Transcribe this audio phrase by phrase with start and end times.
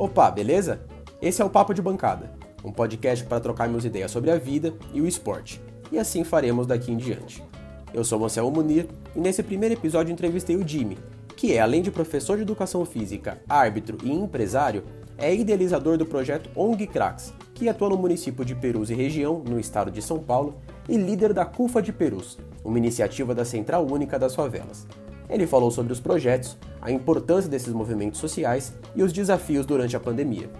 [0.00, 0.80] Opa, beleza?
[1.20, 2.32] Esse é o Papo de Bancada,
[2.64, 5.60] um podcast para trocarmos ideias sobre a vida e o esporte.
[5.92, 7.44] E assim faremos daqui em diante.
[7.92, 10.96] Eu sou Marcelo Munir e nesse primeiro episódio entrevistei o Jimmy,
[11.36, 14.84] que é, além de professor de educação física, árbitro e empresário,
[15.18, 19.60] é idealizador do projeto ONG Cracks, que atua no município de Perus e região, no
[19.60, 24.18] estado de São Paulo, e líder da CUFA de Perus, uma iniciativa da Central Única
[24.18, 24.86] das Favelas.
[25.28, 30.00] Ele falou sobre os projetos, a importância desses movimentos sociais e os desafios durante a
[30.00, 30.50] pandemia.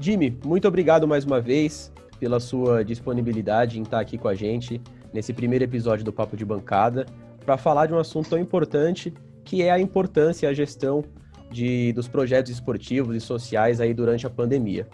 [0.00, 4.80] Jimmy, muito obrigado mais uma vez pela sua disponibilidade em estar aqui com a gente
[5.12, 7.06] nesse primeiro episódio do Papo de Bancada
[7.44, 9.12] para falar de um assunto tão importante
[9.44, 11.04] que é a importância e a gestão
[11.50, 14.88] de, dos projetos esportivos e sociais aí durante a pandemia.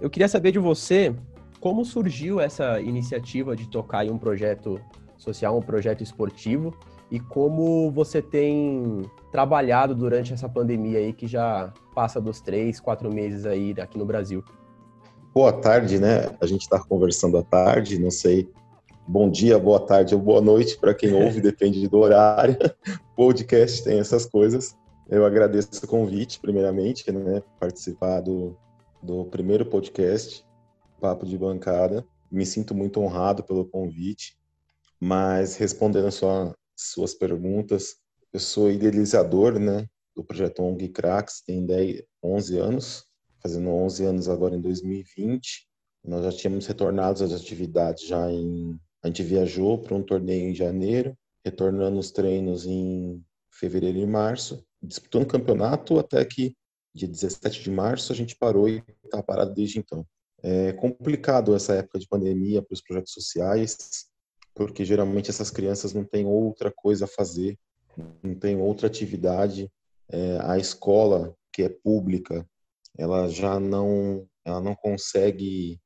[0.00, 1.14] Eu queria saber de você
[1.60, 4.80] como surgiu essa iniciativa de tocar em um projeto
[5.16, 6.74] social, um projeto esportivo,
[7.10, 9.02] e como você tem
[9.32, 14.04] trabalhado durante essa pandemia aí que já passa dos três, quatro meses aí aqui no
[14.04, 14.44] Brasil.
[15.34, 16.36] Boa tarde, né?
[16.40, 18.50] A gente está conversando à tarde, não sei.
[19.06, 22.56] Bom dia, boa tarde ou boa noite para quem ouve, depende do horário.
[23.16, 24.76] Podcast tem essas coisas.
[25.08, 27.42] Eu agradeço o convite, primeiramente, né?
[27.58, 28.54] Participar do,
[29.02, 30.44] do primeiro podcast,
[31.00, 32.04] Papo de Bancada.
[32.30, 34.36] Me sinto muito honrado pelo convite.
[35.00, 37.96] Mas respondendo a sua, suas perguntas,
[38.32, 43.04] eu sou idealizador, né, do projeto ONG Cracks, tem 10, 11 anos,
[43.42, 45.66] fazendo 11 anos agora em 2020.
[46.04, 50.54] Nós já tínhamos retornado às atividades já em a gente viajou para um torneio em
[50.54, 56.56] janeiro, retornando os treinos em fevereiro e março, disputando o campeonato até que
[56.94, 60.04] dia 17 de março a gente parou e está parado desde então.
[60.42, 64.07] É complicado essa época de pandemia para os projetos sociais,
[64.58, 67.56] porque geralmente essas crianças não têm outra coisa a fazer,
[68.22, 69.70] não têm outra atividade.
[70.10, 72.44] É, a escola, que é pública,
[72.96, 75.78] ela já não, ela não consegue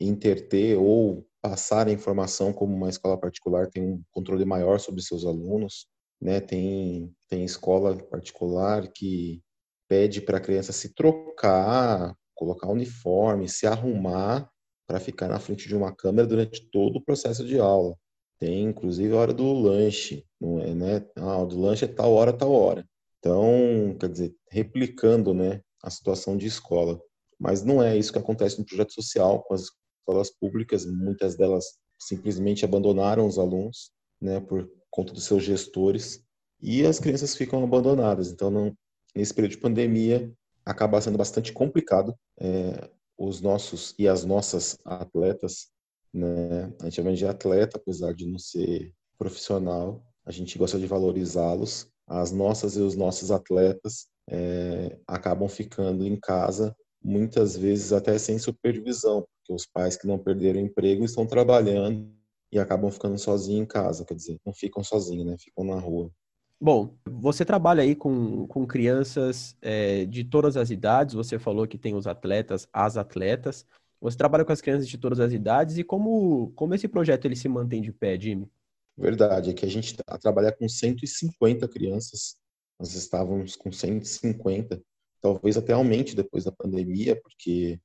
[0.00, 5.24] interter ou passar a informação como uma escola particular tem um controle maior sobre seus
[5.24, 5.86] alunos,
[6.20, 6.40] né?
[6.40, 9.40] Tem tem escola particular que
[9.88, 14.50] pede para a criança se trocar, colocar uniforme, se arrumar
[14.86, 17.96] para ficar na frente de uma câmera durante todo o processo de aula.
[18.38, 21.06] Tem, inclusive, a hora do lanche, não é, né?
[21.16, 22.86] Ah, o do lanche é tal hora, tal hora.
[23.18, 27.00] Então, quer dizer, replicando, né, a situação de escola.
[27.38, 29.70] Mas não é isso que acontece no projeto social com as
[30.00, 31.64] escolas públicas, muitas delas
[31.98, 36.22] simplesmente abandonaram os alunos, né, por conta dos seus gestores,
[36.60, 38.30] e as crianças ficam abandonadas.
[38.30, 38.76] Então, não,
[39.14, 40.32] nesse período de pandemia,
[40.64, 42.14] acaba sendo bastante complicado.
[42.38, 45.68] É, os nossos e as nossas atletas
[46.12, 46.72] né?
[46.80, 50.04] A gente chama de atleta, apesar de não ser profissional.
[50.24, 51.88] A gente gosta de valorizá-los.
[52.06, 58.38] As nossas e os nossos atletas é, acabam ficando em casa, muitas vezes até sem
[58.38, 62.08] supervisão, porque os pais que não perderam emprego estão trabalhando
[62.52, 65.36] e acabam ficando sozinhos em casa, quer dizer, não ficam sozinhos, né?
[65.38, 66.10] Ficam na rua.
[66.58, 71.76] Bom, você trabalha aí com, com crianças é, de todas as idades, você falou que
[71.76, 73.66] tem os atletas, as atletas.
[74.06, 77.34] Você trabalha com as crianças de todas as idades e como, como esse projeto ele
[77.34, 78.48] se mantém de pé, Jimmy?
[78.96, 82.36] Verdade, é que a gente tá, trabalha com 150 crianças.
[82.78, 84.80] Nós estávamos com 150,
[85.20, 87.80] talvez até aumente depois da pandemia, porque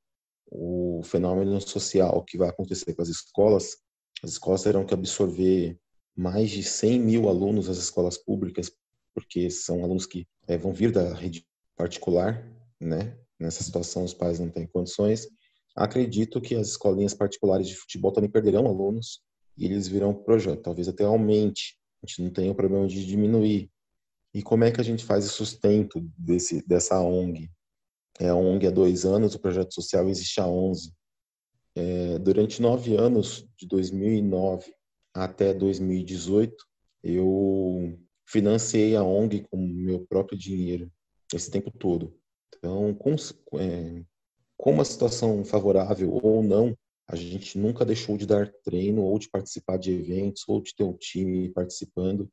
[0.46, 3.78] o fenômeno social que vai acontecer com as escolas,
[4.24, 5.76] as escolas terão que absorver
[6.16, 8.72] mais de 100 mil alunos das escolas públicas,
[9.16, 12.48] porque são alunos que é, vão vir da rede particular,
[12.80, 13.18] né?
[13.40, 15.28] Nessa situação, os pais não têm condições.
[15.76, 19.22] Acredito que as escolinhas particulares de futebol também perderão alunos
[19.58, 21.78] e eles virão projeto, talvez até aumente.
[22.04, 23.70] A gente não tem o problema de diminuir.
[24.34, 27.50] E como é que a gente faz o sustento desse, dessa ONG?
[28.20, 30.94] É, a ONG há dois anos, o projeto social existe há 11.
[31.76, 34.74] É, durante nove anos, de 2009
[35.14, 36.56] até 2018,
[37.04, 40.92] eu financei a ONG com meu próprio dinheiro
[41.34, 42.16] esse tempo todo.
[42.58, 43.16] Então, com,
[43.60, 44.04] é,
[44.62, 46.78] com uma situação favorável ou não,
[47.08, 50.84] a gente nunca deixou de dar treino ou de participar de eventos ou de ter
[50.84, 52.30] um time participando.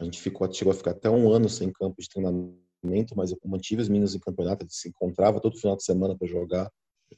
[0.00, 3.38] A gente ficou, chegou a ficar até um ano sem campo de treinamento, mas eu
[3.44, 6.72] mantive os meninos em campeonato, a gente se encontrava todo final de semana para jogar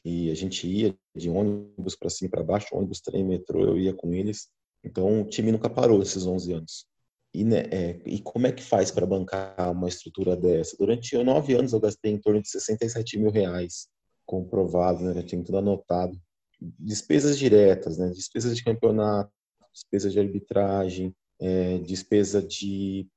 [0.04, 3.94] e a gente ia de ônibus para cima para baixo, ônibus, trem, metrô, eu ia
[3.94, 4.48] com eles.
[4.82, 6.84] Então o time nunca parou esses 11 anos.
[7.32, 10.76] E, né, é, e como é que faz para bancar uma estrutura dessa?
[10.76, 13.91] Durante nove anos eu gastei em torno de 67 mil reais
[14.26, 15.14] comprovado, né?
[15.14, 16.18] Já tinha tudo anotado.
[16.78, 18.10] Despesas diretas, né?
[18.10, 19.30] Despesas de campeonato,
[19.72, 23.08] despesas de arbitragem, é, despesa de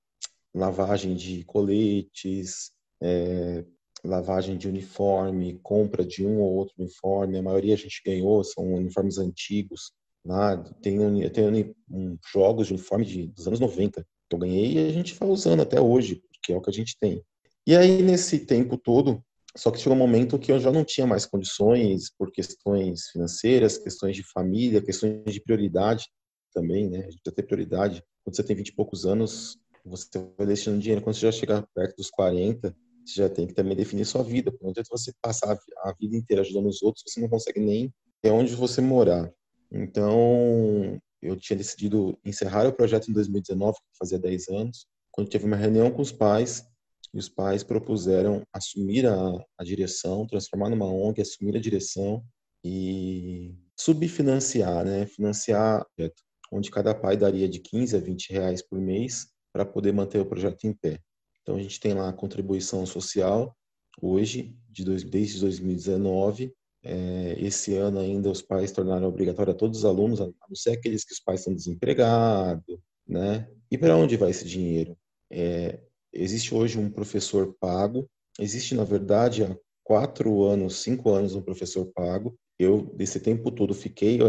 [0.53, 2.71] lavagem de coletes,
[3.01, 3.63] é,
[4.03, 7.37] lavagem de uniforme, compra de um ou outro uniforme.
[7.37, 9.91] A maioria a gente ganhou, são uniformes antigos.
[10.25, 10.97] Lá tem,
[11.29, 15.13] tem um, jogos de uniforme de, dos anos 90 que eu ganhei e a gente
[15.13, 17.23] vai usando até hoje, porque é o que a gente tem.
[17.67, 19.23] E aí, nesse tempo todo,
[19.55, 23.77] só que chegou um momento que eu já não tinha mais condições por questões financeiras,
[23.77, 26.07] questões de família, questões de prioridade
[26.53, 26.99] também, né?
[26.99, 28.03] A gente precisa ter prioridade.
[28.23, 30.07] Quando você tem 20 e poucos anos, você
[30.37, 31.01] vai deixando dinheiro.
[31.01, 32.75] Quando você já chegar perto dos 40,
[33.05, 34.53] você já tem que também definir sua vida.
[34.61, 38.31] Não adianta você passar a vida inteira ajudando os outros, você não consegue nem ter
[38.31, 39.31] onde você morar.
[39.71, 45.45] Então, eu tinha decidido encerrar o projeto em 2019, que fazia 10 anos, quando teve
[45.45, 46.65] uma reunião com os pais,
[47.15, 52.21] e os pais propuseram assumir a, a direção, transformar numa ONG, assumir a direção
[52.61, 55.05] e subfinanciar, né?
[55.05, 55.85] Financiar,
[56.51, 60.25] onde cada pai daria de 15 a 20 reais por mês para poder manter o
[60.25, 60.99] projeto em pé.
[61.41, 63.55] Então a gente tem lá a contribuição social
[64.01, 66.53] hoje, de dois, desde 2019.
[66.83, 70.71] É, esse ano ainda os pais tornaram obrigatório a todos os alunos, a não ser
[70.71, 72.77] aqueles que os pais estão desempregados,
[73.07, 73.49] né?
[73.71, 74.97] E para onde vai esse dinheiro?
[75.31, 75.79] É,
[76.15, 78.07] existe hoje um professor pago.
[78.39, 82.35] Existe, na verdade, há quatro anos, cinco anos, um professor pago.
[82.57, 84.19] Eu, desse tempo todo, fiquei,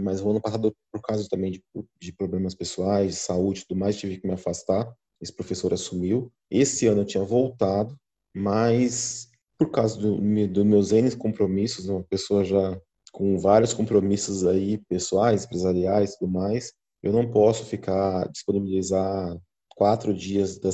[0.00, 1.64] mas o ano passado, por causa também de,
[2.00, 4.92] de problemas pessoais, de saúde e tudo mais, tive que me afastar.
[5.20, 6.32] Esse professor assumiu.
[6.50, 7.96] Esse ano eu tinha voltado,
[8.34, 9.28] mas
[9.58, 10.18] por causa dos
[10.50, 12.80] do meus N compromissos, uma pessoa já
[13.12, 16.72] com vários compromissos aí pessoais, empresariais, tudo mais,
[17.02, 19.38] eu não posso ficar disponibilizar
[19.76, 20.70] quatro dias da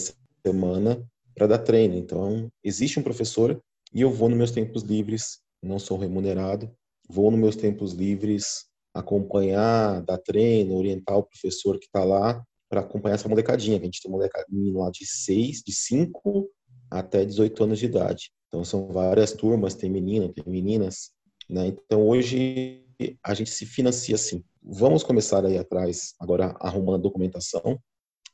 [0.46, 1.02] semana
[1.34, 1.94] para dar treino.
[1.94, 3.60] Então, existe um professor
[3.92, 6.70] e eu vou nos meus tempos livres, não sou remunerado,
[7.08, 12.80] vou nos meus tempos livres acompanhar, dar treino, orientar o professor que está lá para
[12.80, 16.48] acompanhar essa molecadinha, a gente tem molecadinha lá de 6, de 5
[16.90, 18.30] até 18 anos de idade.
[18.46, 21.10] Então são várias turmas, tem menino, tem meninas,
[21.48, 21.68] né?
[21.68, 22.84] Então hoje
[23.24, 24.44] a gente se financia assim.
[24.62, 27.80] Vamos começar aí atrás, agora arrumando documentação,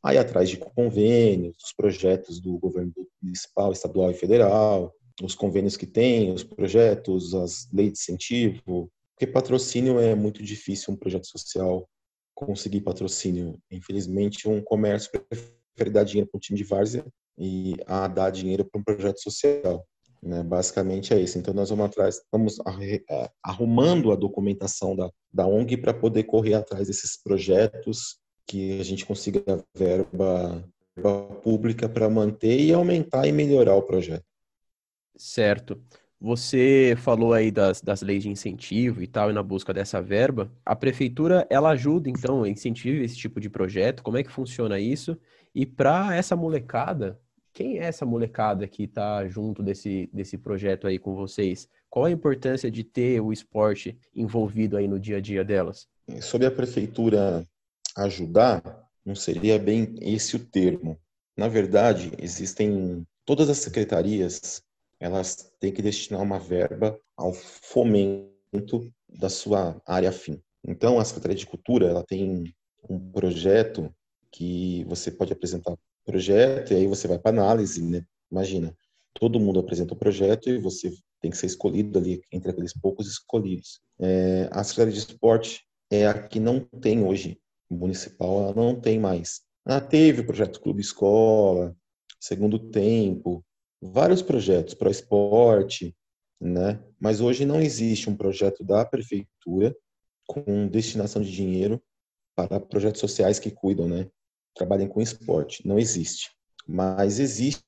[0.07, 5.87] aí atrás de convênios, dos projetos do governo municipal, estadual e federal, os convênios que
[5.87, 11.89] tem, os projetos, as leis de incentivo, porque patrocínio é muito difícil um projeto social
[12.35, 13.59] conseguir patrocínio.
[13.71, 17.05] Infelizmente, um comércio prefere dar dinheiro para um time de várzea
[17.37, 19.85] e a dar dinheiro para um projeto social.
[20.23, 20.43] Né?
[20.43, 21.37] Basicamente é isso.
[21.39, 22.59] Então, nós vamos atrás, estamos
[23.11, 28.85] é, arrumando a documentação da, da ONG para poder correr atrás desses projetos que a
[28.85, 29.43] gente consiga
[29.75, 30.65] verba,
[30.95, 34.25] verba pública para manter e aumentar e melhorar o projeto.
[35.17, 35.81] Certo.
[36.19, 40.51] Você falou aí das, das leis de incentivo e tal, e na busca dessa verba.
[40.65, 44.03] A prefeitura, ela ajuda, então, incentiva esse tipo de projeto?
[44.03, 45.19] Como é que funciona isso?
[45.55, 47.21] E para essa molecada,
[47.53, 51.69] quem é essa molecada que está junto desse, desse projeto aí com vocês?
[51.89, 55.87] Qual a importância de ter o esporte envolvido aí no dia a dia delas?
[56.21, 57.47] Sobre a prefeitura
[57.97, 60.99] ajudar, não seria bem esse o termo.
[61.37, 64.63] Na verdade, existem todas as secretarias,
[64.99, 70.41] elas têm que destinar uma verba ao fomento da sua área fim.
[70.67, 72.45] Então, a Secretaria de Cultura, ela tem
[72.89, 73.93] um projeto
[74.31, 78.05] que você pode apresentar projeto e aí você vai para análise, né?
[78.31, 78.75] Imagina,
[79.15, 83.09] todo mundo apresenta o projeto e você tem que ser escolhido ali entre aqueles poucos
[83.09, 83.81] escolhidos.
[83.99, 87.39] É, a Secretaria de Esporte é a que não tem hoje
[87.71, 89.41] municipal ela não tem mais.
[89.65, 91.77] Ah, teve o projeto Clube Escola,
[92.21, 93.45] Segundo Tempo,
[93.81, 95.95] vários projetos para esporte,
[96.41, 96.83] né?
[97.01, 99.75] Mas hoje não existe um projeto da prefeitura
[100.27, 101.83] com destinação de dinheiro
[102.35, 104.09] para projetos sociais que cuidam, né?
[104.55, 105.67] Trabalhem com esporte.
[105.67, 106.31] Não existe.
[106.67, 107.65] Mas existe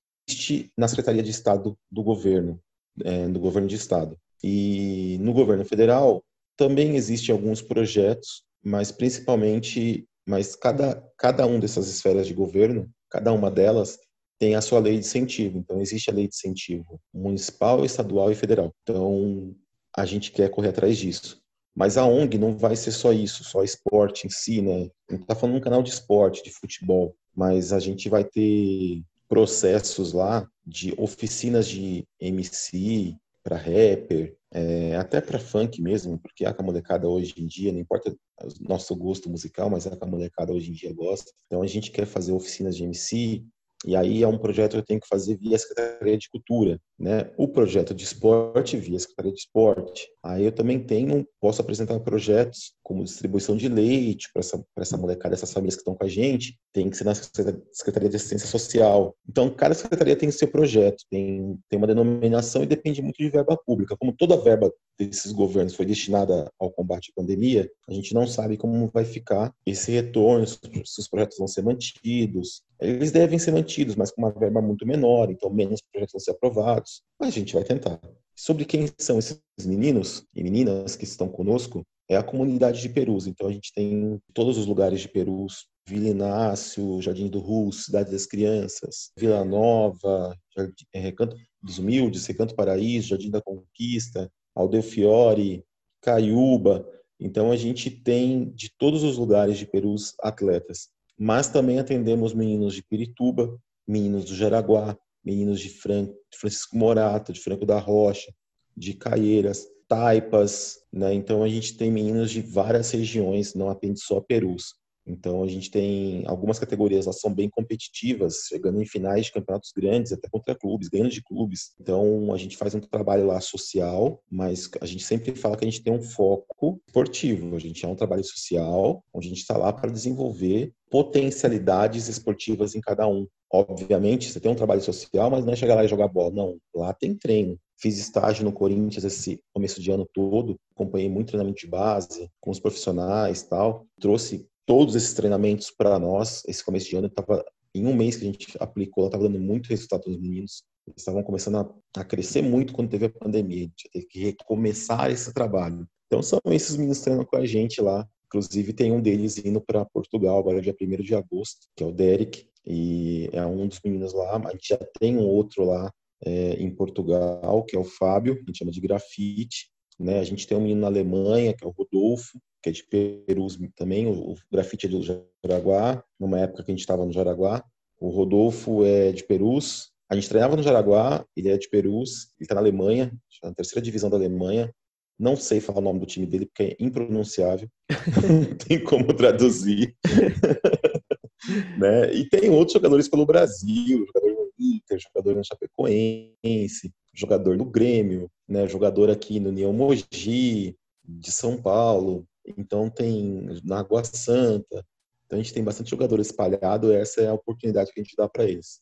[0.76, 2.60] na Secretaria de Estado do governo,
[3.04, 4.18] é, do governo de Estado.
[4.42, 6.24] E no governo federal
[6.56, 13.32] também existem alguns projetos mas principalmente, mas cada, cada um dessas esferas de governo, cada
[13.32, 13.98] uma delas
[14.38, 15.58] tem a sua lei de incentivo.
[15.58, 18.72] Então, existe a lei de incentivo municipal, estadual e federal.
[18.82, 19.54] Então,
[19.96, 21.40] a gente quer correr atrás disso.
[21.74, 24.90] Mas a ONG não vai ser só isso, só esporte em si, né?
[25.08, 29.02] A gente está falando um canal de esporte, de futebol, mas a gente vai ter
[29.28, 36.54] processos lá de oficinas de MC para rapper, é, até para funk mesmo, porque a
[36.62, 40.74] molecada hoje em dia, não importa o nosso gosto musical, mas a molecada hoje em
[40.74, 41.30] dia gosta.
[41.46, 43.44] Então a gente quer fazer oficinas de MC,
[43.86, 47.30] E aí é um projeto que eu tenho que fazer via Secretaria de Cultura, né?
[47.36, 50.08] O projeto de esporte via Secretaria de Esporte.
[50.22, 55.34] Aí eu também tenho, posso apresentar projetos como distribuição de leite para essa, essa molecada,
[55.34, 59.14] essas famílias que estão com a gente, tem que ser na Secretaria de Assistência Social.
[59.28, 63.56] Então, cada secretaria tem seu projeto, tem, tem uma denominação e depende muito de verba
[63.64, 63.96] pública.
[63.96, 68.56] Como toda verba desses governos foi destinada ao combate à pandemia, a gente não sabe
[68.56, 72.62] como vai ficar esse retorno, se os projetos vão ser mantidos.
[72.80, 76.30] Eles devem ser mantidos, mas com uma verba muito menor, então menos projetos vão ser
[76.32, 77.02] aprovados.
[77.20, 78.00] Mas a gente vai tentar.
[78.36, 83.26] Sobre quem são esses meninos e meninas que estão conosco, é a comunidade de Perus.
[83.26, 88.10] Então a gente tem todos os lugares de Perus, Vila Inácio, Jardim do Rus, Cidade
[88.10, 94.82] das Crianças, Vila Nova, Jardim, é, Recanto dos Humildes, Recanto Paraíso, Jardim da Conquista, Aldeu
[94.82, 95.64] Fiore,
[96.02, 96.84] Caiúba.
[97.20, 100.88] Então a gente tem de todos os lugares de Perus atletas.
[101.16, 107.64] Mas também atendemos meninos de Pirituba, meninos do Jaraguá, meninos de Francisco Morato, de Franco
[107.64, 108.32] da Rocha,
[108.76, 111.14] de Caieiras, Taipas, né?
[111.14, 114.74] Então a gente tem meninos de várias regiões, não atende só Perus.
[115.08, 119.72] Então, a gente tem algumas categorias, elas são bem competitivas, chegando em finais de campeonatos
[119.74, 121.72] grandes, até contra clubes, ganhando de clubes.
[121.80, 125.70] Então, a gente faz um trabalho lá social, mas a gente sempre fala que a
[125.70, 127.56] gente tem um foco esportivo.
[127.56, 132.74] A gente é um trabalho social, onde a gente está lá para desenvolver potencialidades esportivas
[132.74, 133.26] em cada um.
[133.50, 136.30] Obviamente, você tem um trabalho social, mas não é chegar lá e jogar bola.
[136.30, 137.58] Não, lá tem treino.
[137.80, 142.50] Fiz estágio no Corinthians esse começo de ano todo, acompanhei muito treinamento de base com
[142.50, 143.86] os profissionais tal.
[144.00, 147.42] Trouxe todos esses treinamentos para nós, esse começo de ano, estava
[147.74, 150.62] em um mês que a gente aplicou, estava dando muito resultado dos meninos.
[150.86, 153.60] Eles estavam começando a, a, crescer muito quando teve a pandemia.
[153.60, 155.88] A gente teve que recomeçar esse trabalho.
[156.06, 158.06] Então, são esses meninos treinando com a gente lá.
[158.26, 161.92] Inclusive, tem um deles indo para Portugal agora, dia 1 de agosto, que é o
[161.92, 162.46] Derek.
[162.66, 164.36] E é um dos meninos lá.
[164.36, 165.90] A gente já tem um outro lá
[166.22, 169.70] é, em Portugal, que é o Fábio, a gente chama de grafite.
[169.98, 170.20] Né?
[170.20, 173.58] A gente tem um menino na Alemanha, que é o Rodolfo que é de Perus
[173.76, 177.64] também, o, o grafite é do Jaraguá, numa época que a gente estava no Jaraguá.
[178.00, 179.90] O Rodolfo é de Perus.
[180.10, 183.12] A gente treinava no Jaraguá, ele é de Perus, ele está na Alemanha,
[183.42, 184.72] na terceira divisão da Alemanha.
[185.18, 187.68] Não sei falar o nome do time dele porque é impronunciável.
[188.48, 189.96] Não tem como traduzir.
[191.78, 192.14] né?
[192.14, 198.30] E tem outros jogadores pelo Brasil, jogador no Inter, jogador no Chapecoense, jogador no Grêmio,
[198.48, 198.66] né?
[198.68, 202.26] jogador aqui no União Mogi, de São Paulo.
[202.56, 204.84] Então tem na Água Santa.
[205.26, 208.28] Então a gente tem bastante jogador espalhado, essa é a oportunidade que a gente dá
[208.28, 208.80] para eles.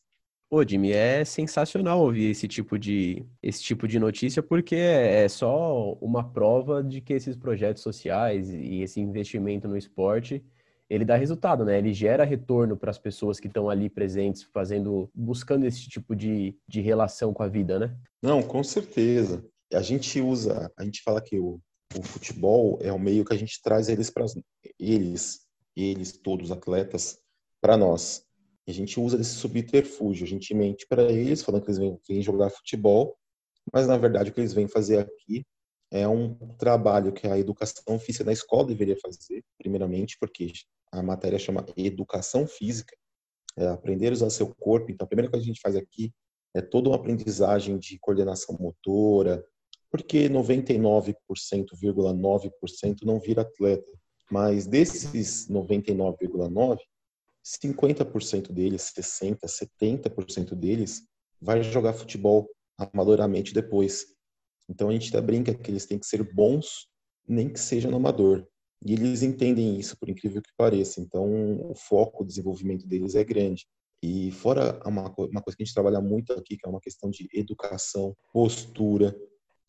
[0.49, 5.93] Pô, Jimmy, é sensacional ouvir esse tipo de esse tipo de notícia porque é só
[5.95, 10.41] uma prova de que esses projetos sociais e esse investimento no esporte
[10.89, 11.77] ele dá resultado, né?
[11.77, 16.55] Ele gera retorno para as pessoas que estão ali presentes, fazendo, buscando esse tipo de,
[16.67, 17.95] de relação com a vida, né?
[18.21, 19.43] Não, com certeza.
[19.73, 21.59] A gente usa, a gente fala que o,
[21.95, 24.25] o futebol é o meio que a gente traz eles para
[24.79, 25.41] eles,
[25.75, 27.19] eles todos atletas
[27.61, 28.23] para nós.
[28.67, 32.21] A gente usa desse subterfúgio, a gente mente para eles falando que eles vêm, vêm
[32.21, 33.17] jogar futebol,
[33.73, 35.45] mas na verdade o que eles vêm fazer aqui
[35.91, 40.51] é um trabalho que a educação física da escola deveria fazer, primeiramente, porque
[40.91, 42.95] a matéria chama educação física,
[43.57, 44.91] é aprender a usar seu corpo.
[44.91, 46.13] Então, a primeira coisa que a gente faz aqui
[46.53, 49.45] é toda uma aprendizagem de coordenação motora,
[49.91, 53.91] porque 99,9% não vira atleta.
[54.29, 56.77] Mas desses 99,9%,
[57.45, 61.03] 50% deles, 60%, 70% deles
[61.41, 64.05] vai jogar futebol amadoramente depois.
[64.69, 66.87] Então a gente até brinca que eles têm que ser bons,
[67.27, 68.45] nem que seja no amador.
[68.85, 70.99] E eles entendem isso, por incrível que pareça.
[70.99, 73.65] Então o foco, o desenvolvimento deles é grande.
[74.03, 77.09] E fora uma, uma coisa que a gente trabalha muito aqui, que é uma questão
[77.09, 79.15] de educação, postura,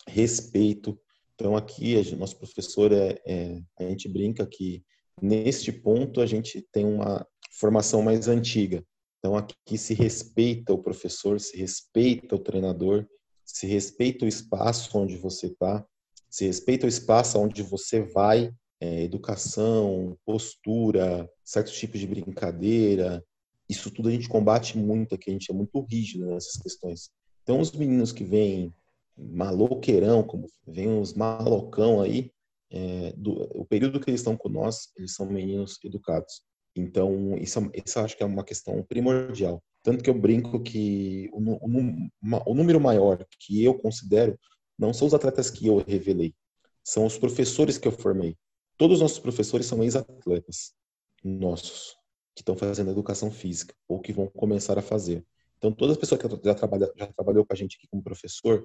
[0.08, 0.98] respeito.
[1.34, 4.84] Então, aqui, a gente, nosso professor, é, é, a gente brinca que,
[5.20, 8.84] neste ponto, a gente tem uma formação mais antiga.
[9.18, 13.06] Então, aqui se respeita o professor, se respeita o treinador,
[13.44, 15.84] se respeita o espaço onde você está,
[16.30, 23.24] se respeita o espaço onde você vai, é, educação, postura, certos tipos de brincadeira.
[23.68, 27.10] Isso tudo a gente combate muito aqui, a gente é muito rígido nessas questões.
[27.42, 28.72] Então, os meninos que vêm
[29.18, 32.30] maloqueirão, como vem uns malocão aí,
[32.70, 36.42] é, do, o período que eles estão com nós, eles são meninos educados.
[36.76, 39.62] Então, isso, isso acho que é uma questão primordial.
[39.82, 42.10] Tanto que eu brinco que o, o,
[42.46, 44.38] o número maior que eu considero
[44.78, 46.34] não são os atletas que eu revelei,
[46.84, 48.36] são os professores que eu formei.
[48.76, 50.72] Todos os nossos professores são ex-atletas
[51.24, 51.96] nossos.
[52.34, 55.26] que estão fazendo educação física ou que vão começar a fazer.
[55.56, 58.64] Então, todas as pessoas que já, trabalha, já trabalhou com a gente aqui como professor,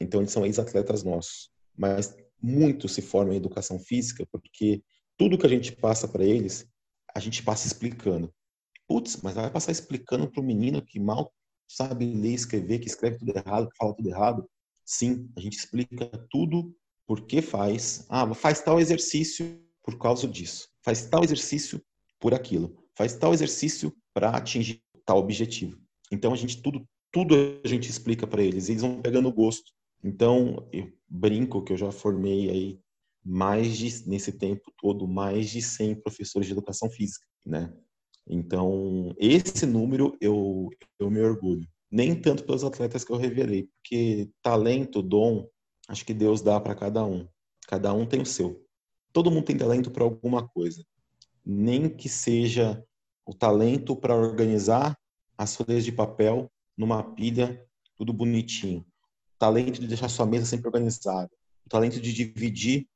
[0.00, 1.50] então eles são ex-atletas nossos.
[1.76, 4.82] Mas muitos se formam em educação física porque
[5.16, 6.66] tudo que a gente passa para eles,
[7.14, 8.32] a gente passa explicando.
[8.86, 11.32] Putz, mas vai passar explicando para o menino que mal
[11.68, 14.48] sabe ler e escrever, que escreve tudo errado, que fala tudo errado?
[14.84, 16.72] Sim, a gente explica tudo
[17.06, 18.06] por que faz.
[18.08, 20.68] Ah, faz tal exercício por causa disso.
[20.84, 21.82] Faz tal exercício
[22.20, 22.76] por aquilo.
[22.94, 25.78] Faz tal exercício para atingir tal objetivo.
[26.10, 27.34] Então a gente tudo tudo
[27.64, 29.72] a gente explica para eles, eles vão pegando gosto.
[30.02, 32.80] Então eu brinco que eu já formei aí
[33.24, 37.72] mais de nesse tempo todo mais de 100 professores de educação física, né?
[38.28, 41.66] Então, esse número eu, eu me orgulho.
[41.90, 45.48] Nem tanto pelos atletas que eu revelei, porque talento, dom,
[45.88, 47.28] acho que Deus dá para cada um.
[47.68, 48.64] Cada um tem o seu.
[49.12, 50.84] Todo mundo tem talento para alguma coisa.
[51.44, 52.84] Nem que seja
[53.24, 54.98] o talento para organizar
[55.38, 57.64] as folhas de papel numa pilha,
[57.96, 58.84] tudo bonitinho.
[59.38, 61.30] Talento de deixar sua mesa sempre organizada.
[61.64, 62.86] O talento de dividir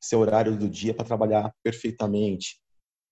[0.00, 2.60] seu horário do dia para trabalhar perfeitamente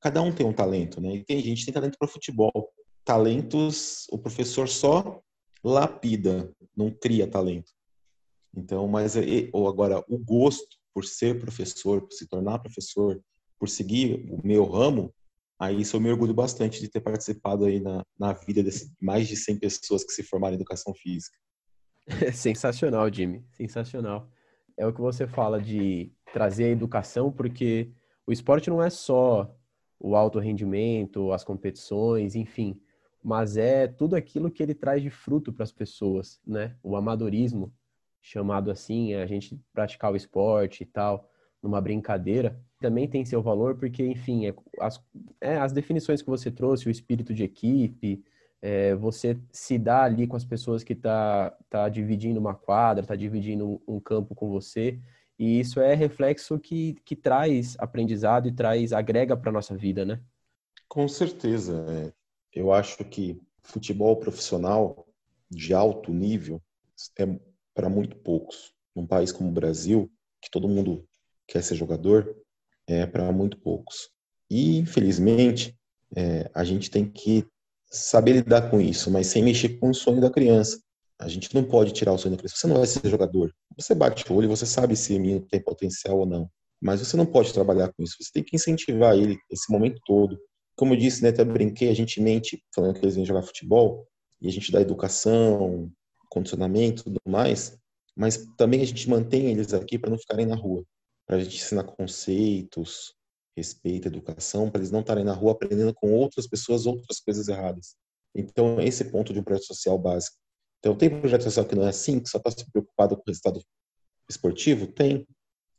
[0.06, 1.16] cada um tem um talento, né?
[1.16, 2.72] E tem gente que tem talento para futebol.
[3.04, 5.20] Talentos, o professor só
[5.64, 7.72] lapida, não cria talento.
[8.54, 9.14] Então, mas
[9.52, 13.20] ou agora o gosto por ser professor, por se tornar professor,
[13.58, 15.12] por seguir o meu ramo,
[15.58, 19.26] aí isso eu me orgulho bastante de ter participado aí na, na vida de mais
[19.26, 21.36] de 100 pessoas que se formaram em educação física.
[22.32, 24.28] sensacional, Jimmy, sensacional.
[24.76, 27.90] É o que você fala de trazer a educação, porque
[28.26, 29.54] o esporte não é só
[29.98, 32.80] o alto rendimento, as competições, enfim.
[33.22, 36.76] Mas é tudo aquilo que ele traz de fruto para as pessoas, né?
[36.82, 37.72] O amadorismo,
[38.20, 41.28] chamado assim, a gente praticar o esporte e tal,
[41.62, 45.02] numa brincadeira, também tem seu valor, porque, enfim, é, as,
[45.40, 48.22] é, as definições que você trouxe, o espírito de equipe,
[48.66, 53.14] é, você se dá ali com as pessoas que tá, tá dividindo uma quadra, tá
[53.14, 54.98] dividindo um campo com você,
[55.38, 60.20] e isso é reflexo que, que traz aprendizado e traz, agrega para nossa vida, né?
[60.88, 61.86] Com certeza.
[61.88, 62.12] É.
[62.52, 65.06] Eu acho que futebol profissional
[65.48, 66.60] de alto nível
[67.16, 67.38] é
[67.72, 68.74] para muito poucos.
[68.96, 70.10] Num país como o Brasil,
[70.42, 71.06] que todo mundo
[71.46, 72.34] quer ser jogador,
[72.84, 74.10] é para muito poucos.
[74.50, 75.78] E, infelizmente,
[76.16, 77.46] é, a gente tem que
[77.90, 80.80] saber lidar com isso, mas sem mexer com o sonho da criança.
[81.18, 82.56] A gente não pode tirar o sonho da criança.
[82.56, 83.52] Você não vai ser jogador.
[83.76, 86.50] Você bate o olho você sabe se o menino tem potencial ou não.
[86.80, 88.16] Mas você não pode trabalhar com isso.
[88.20, 90.38] Você tem que incentivar ele esse momento todo.
[90.76, 94.06] Como eu disse, né, até brinquei, a gente mente falando que eles vêm jogar futebol
[94.40, 95.90] e a gente dá educação,
[96.30, 97.78] condicionamento, tudo mais.
[98.14, 100.84] Mas também a gente mantém eles aqui para não ficarem na rua,
[101.26, 103.14] para a gente ensinar conceitos,
[103.56, 107.96] respeito, educação, para eles não estarem na rua aprendendo com outras pessoas outras coisas erradas.
[108.34, 110.36] Então, esse ponto de um projeto social básico
[110.86, 113.24] então, tem projeto social que não é assim, que só está se preocupado com o
[113.26, 113.60] resultado
[114.30, 114.86] esportivo?
[114.86, 115.26] Tem.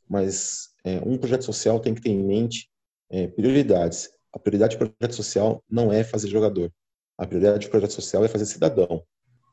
[0.06, 2.68] Mas é, um projeto social tem que ter em mente
[3.10, 4.10] é, prioridades.
[4.32, 6.70] A prioridade do projeto social não é fazer jogador.
[7.16, 9.02] A prioridade do projeto social é fazer cidadão.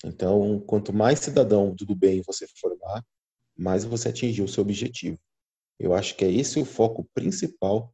[0.03, 3.01] Então, quanto mais cidadão do bem você formar,
[3.57, 5.17] mais você atingir o seu objetivo.
[5.79, 7.93] Eu acho que é esse o foco principal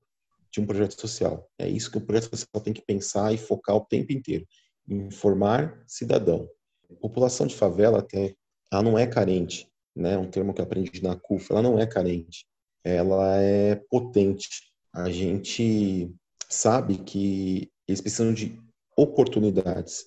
[0.52, 1.50] de um projeto social.
[1.58, 4.46] É isso que o projeto social tem que pensar e focar o tempo inteiro.
[4.88, 6.50] Informar cidadão
[6.96, 8.36] população de favela até
[8.72, 10.18] ela não é carente, né?
[10.18, 12.46] Um termo que eu aprendi na CUF, ela não é carente,
[12.84, 14.48] ela é potente.
[14.94, 16.14] A gente
[16.50, 18.60] sabe que eles precisam de
[18.98, 20.06] oportunidades.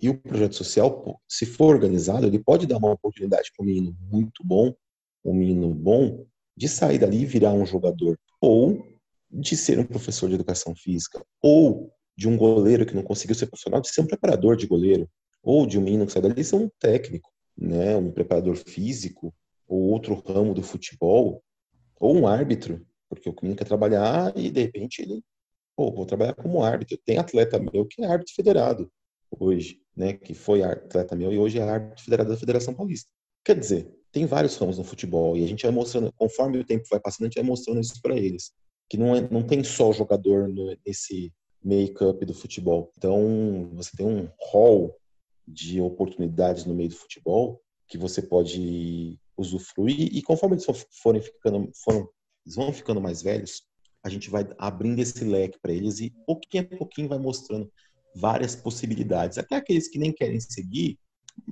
[0.00, 3.96] E o projeto social, se for organizado, ele pode dar uma oportunidade para um menino
[4.10, 4.74] muito bom,
[5.24, 8.86] um menino bom, de sair dali e virar um jogador, ou
[9.30, 13.46] de ser um professor de educação física, ou de um goleiro que não conseguiu ser
[13.46, 15.08] profissional, de ser um preparador de goleiro,
[15.42, 19.34] ou de um menino que sai dali ser um técnico, né, um preparador físico,
[19.68, 21.42] ou outro ramo do futebol,
[21.98, 25.22] ou um árbitro, porque o menino quer trabalhar e de repente ele,
[25.76, 26.98] pô, vou trabalhar como árbitro.
[27.04, 28.90] Tem atleta meu que é árbitro federado
[29.30, 33.10] hoje, né, que foi atleta meu e hoje é árbitro federado da Federação Paulista.
[33.44, 36.84] Quer dizer, tem vários ramos no futebol e a gente vai mostrando, conforme o tempo
[36.90, 38.52] vai passando, a gente vai mostrando isso para eles,
[38.88, 42.92] que não, é, não tem só jogador no, nesse make-up do futebol.
[42.96, 44.96] Então, você tem um hall
[45.46, 50.66] de oportunidades no meio do futebol que você pode usufruir e conforme eles
[51.02, 52.08] forem ficando foram,
[52.44, 53.62] eles vão ficando mais velhos
[54.02, 57.70] a gente vai abrindo esse leque para eles e pouquinho a pouquinho vai mostrando
[58.14, 60.98] várias possibilidades até aqueles que nem querem seguir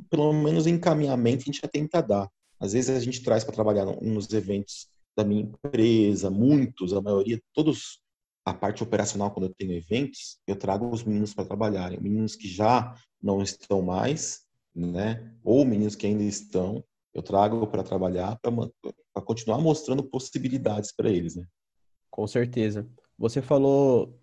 [0.08, 3.84] pelo menos encaminhamento a gente já tenta dar às vezes a gente traz para trabalhar
[3.84, 8.02] nos eventos da minha empresa muitos a maioria todos
[8.44, 11.98] a parte operacional, quando eu tenho eventos, eu trago os meninos para trabalharem.
[11.98, 14.42] Meninos que já não estão mais,
[14.74, 15.32] né?
[15.42, 21.36] Ou meninos que ainda estão, eu trago para trabalhar, para continuar mostrando possibilidades para eles,
[21.36, 21.46] né?
[22.10, 22.86] Com certeza.
[23.18, 24.20] Você falou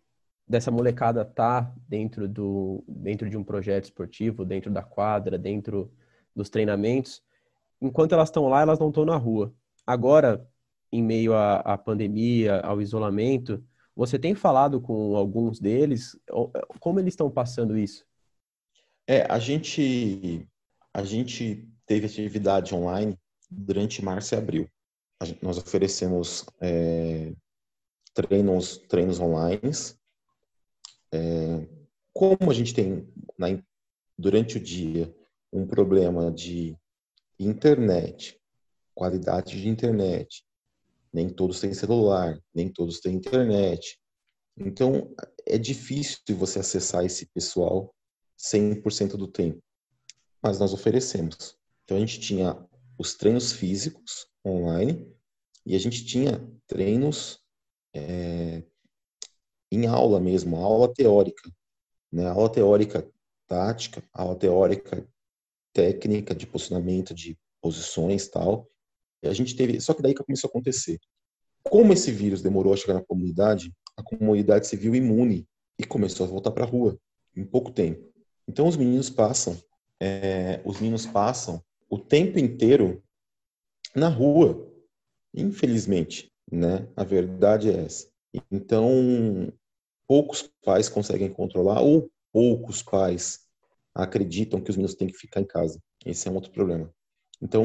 [0.47, 5.91] dessa molecada tá dentro do dentro de um projeto esportivo, dentro da quadra, dentro
[6.35, 7.23] dos treinamentos.
[7.81, 9.53] Enquanto elas estão lá, elas não estão na rua.
[9.87, 10.47] Agora,
[10.91, 13.63] em meio à, à pandemia, ao isolamento,
[13.95, 16.17] você tem falado com alguns deles?
[16.79, 18.05] Como eles estão passando isso?
[19.07, 20.47] É, a gente,
[20.93, 23.17] a gente teve atividade online
[23.49, 24.69] durante março e abril.
[25.23, 27.33] Gente, nós oferecemos é,
[28.13, 29.71] treinos, treinos online.
[31.11, 31.67] É,
[32.13, 33.47] como a gente tem na,
[34.17, 35.13] durante o dia
[35.51, 36.77] um problema de
[37.37, 38.39] internet,
[38.95, 40.45] qualidade de internet,
[41.13, 43.99] nem todos têm celular, nem todos têm internet.
[44.57, 45.13] Então,
[45.45, 47.93] é difícil você acessar esse pessoal
[48.37, 49.61] 100% do tempo.
[50.41, 51.57] Mas nós oferecemos.
[51.83, 52.57] Então, a gente tinha
[52.97, 55.11] os treinos físicos online
[55.65, 57.39] e a gente tinha treinos
[57.93, 58.63] é,
[59.71, 61.49] em aula mesmo, aula teórica.
[62.11, 62.27] Né?
[62.27, 63.09] Aula teórica
[63.47, 65.07] tática, aula teórica
[65.73, 68.69] técnica de posicionamento de posições tal.
[69.23, 70.99] A gente teve, só que daí que começou a acontecer.
[71.63, 76.25] Como esse vírus demorou a chegar na comunidade, a comunidade se viu imune e começou
[76.25, 76.97] a voltar para a rua
[77.35, 78.11] em pouco tempo.
[78.47, 79.57] Então os meninos passam,
[79.99, 83.03] é, os meninos passam o tempo inteiro
[83.95, 84.67] na rua,
[85.33, 86.87] infelizmente, né?
[86.95, 88.09] A verdade é essa.
[88.49, 89.51] Então
[90.07, 93.41] poucos pais conseguem controlar ou poucos pais
[93.93, 95.81] acreditam que os meninos têm que ficar em casa.
[96.05, 96.93] Esse é um outro problema.
[97.41, 97.63] Então,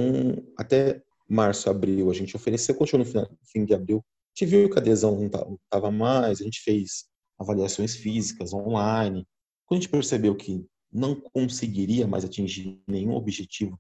[0.57, 3.99] até março, abril, a gente ofereceu, continuou no fim de abril.
[3.99, 7.07] A gente viu que a adesão não estava mais, a gente fez
[7.39, 9.27] avaliações físicas online.
[9.67, 13.79] Quando a gente percebeu que não conseguiria mais atingir nenhum objetivo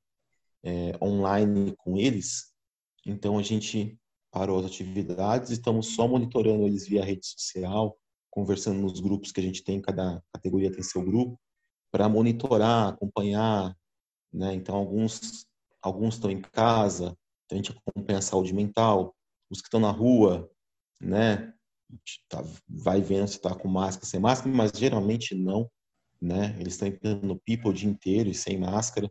[0.64, 2.52] é, online com eles,
[3.04, 3.98] então a gente
[4.30, 7.96] parou as atividades, estamos só monitorando eles via rede social,
[8.30, 11.40] conversando nos grupos que a gente tem, cada categoria tem seu grupo,
[11.90, 13.74] para monitorar, acompanhar,
[14.32, 14.52] né?
[14.54, 15.46] Então alguns
[15.80, 19.14] alguns estão em casa, então a gente acompanha a saúde mental,
[19.48, 20.50] os que estão na rua,
[21.00, 21.52] né?
[22.28, 25.70] Tá, vai vendo se está com máscara, sem máscara, mas geralmente não,
[26.20, 26.56] né?
[26.59, 29.11] Eles estão no pipa o dia inteiro e sem máscara.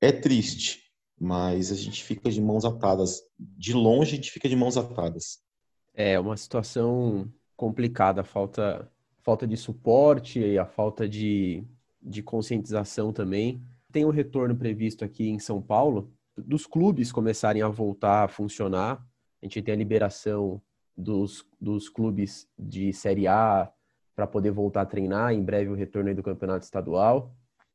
[0.00, 0.84] É triste,
[1.20, 3.20] mas a gente fica de mãos atadas.
[3.38, 5.40] De longe a gente fica de mãos atadas.
[5.92, 8.90] É uma situação complicada, falta
[9.22, 11.64] falta de suporte e a falta de,
[12.02, 13.62] de conscientização também.
[13.92, 19.04] Tem um retorno previsto aqui em São Paulo dos clubes começarem a voltar a funcionar.
[19.42, 20.60] A gente tem a liberação
[20.96, 23.70] dos, dos clubes de Série A
[24.14, 25.32] para poder voltar a treinar.
[25.32, 27.34] Em breve o retorno do campeonato estadual.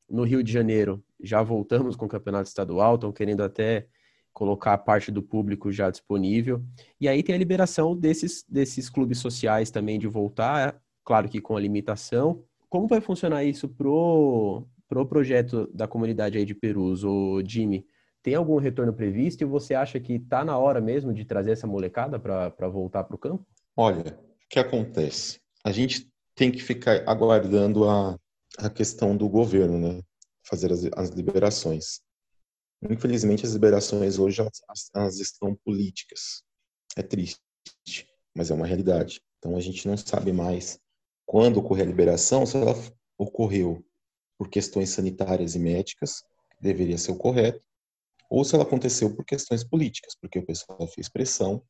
[0.09, 3.87] No Rio de Janeiro já voltamos com o campeonato estadual, estão querendo até
[4.31, 6.63] colocar parte do público já disponível.
[7.01, 11.57] E aí tem a liberação desses, desses clubes sociais também de voltar, claro que com
[11.57, 12.43] a limitação.
[12.69, 17.85] Como vai funcionar isso pro, pro projeto da comunidade aí de Perus, o Jimmy?
[18.27, 21.65] Tem algum retorno previsto e você acha que está na hora mesmo de trazer essa
[21.65, 23.47] molecada para voltar para o campo?
[23.73, 25.39] Olha, o que acontece?
[25.63, 28.19] A gente tem que ficar aguardando a,
[28.57, 30.01] a questão do governo, né?
[30.45, 32.01] Fazer as, as liberações.
[32.83, 34.61] Infelizmente, as liberações hoje elas,
[34.93, 36.43] elas estão políticas.
[36.97, 37.39] É triste,
[38.35, 39.21] mas é uma realidade.
[39.37, 40.77] Então a gente não sabe mais
[41.25, 42.75] quando ocorrer a liberação, se ela
[43.17, 43.81] ocorreu
[44.37, 46.25] por questões sanitárias e médicas,
[46.59, 47.65] deveria ser o correto,
[48.29, 51.61] ou se ela aconteceu por questões políticas, porque o pessoal fez pressão,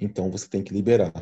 [0.00, 1.12] então você tem que liberar.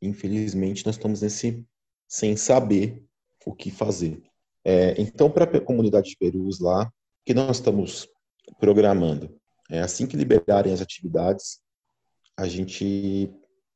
[0.00, 1.64] Infelizmente, nós estamos nesse
[2.08, 3.02] sem saber
[3.46, 4.22] o que fazer.
[4.64, 6.92] É, então, para a comunidade de Perus lá,
[7.24, 8.08] que nós estamos
[8.58, 9.38] programando?
[9.70, 11.60] É, assim que liberarem as atividades,
[12.36, 13.32] a gente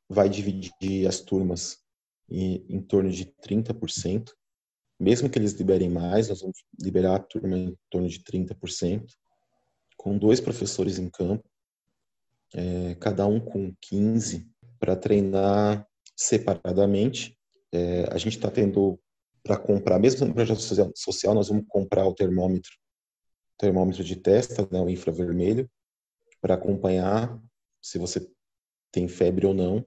[0.09, 1.79] vai dividir as turmas
[2.29, 4.33] em, em torno de 30%.
[4.99, 9.05] Mesmo que eles liberem mais, nós vamos liberar a turma em torno de 30%
[9.97, 11.49] com dois professores em campo,
[12.55, 17.37] é, cada um com 15, para treinar separadamente.
[17.73, 18.99] É, a gente está tendo
[19.43, 20.61] para comprar, mesmo no projeto
[20.97, 22.73] social, nós vamos comprar o termômetro,
[23.57, 25.71] termômetro de testa, né, o infravermelho,
[26.41, 27.41] para acompanhar
[27.81, 28.29] se você
[28.91, 29.87] tem febre ou não.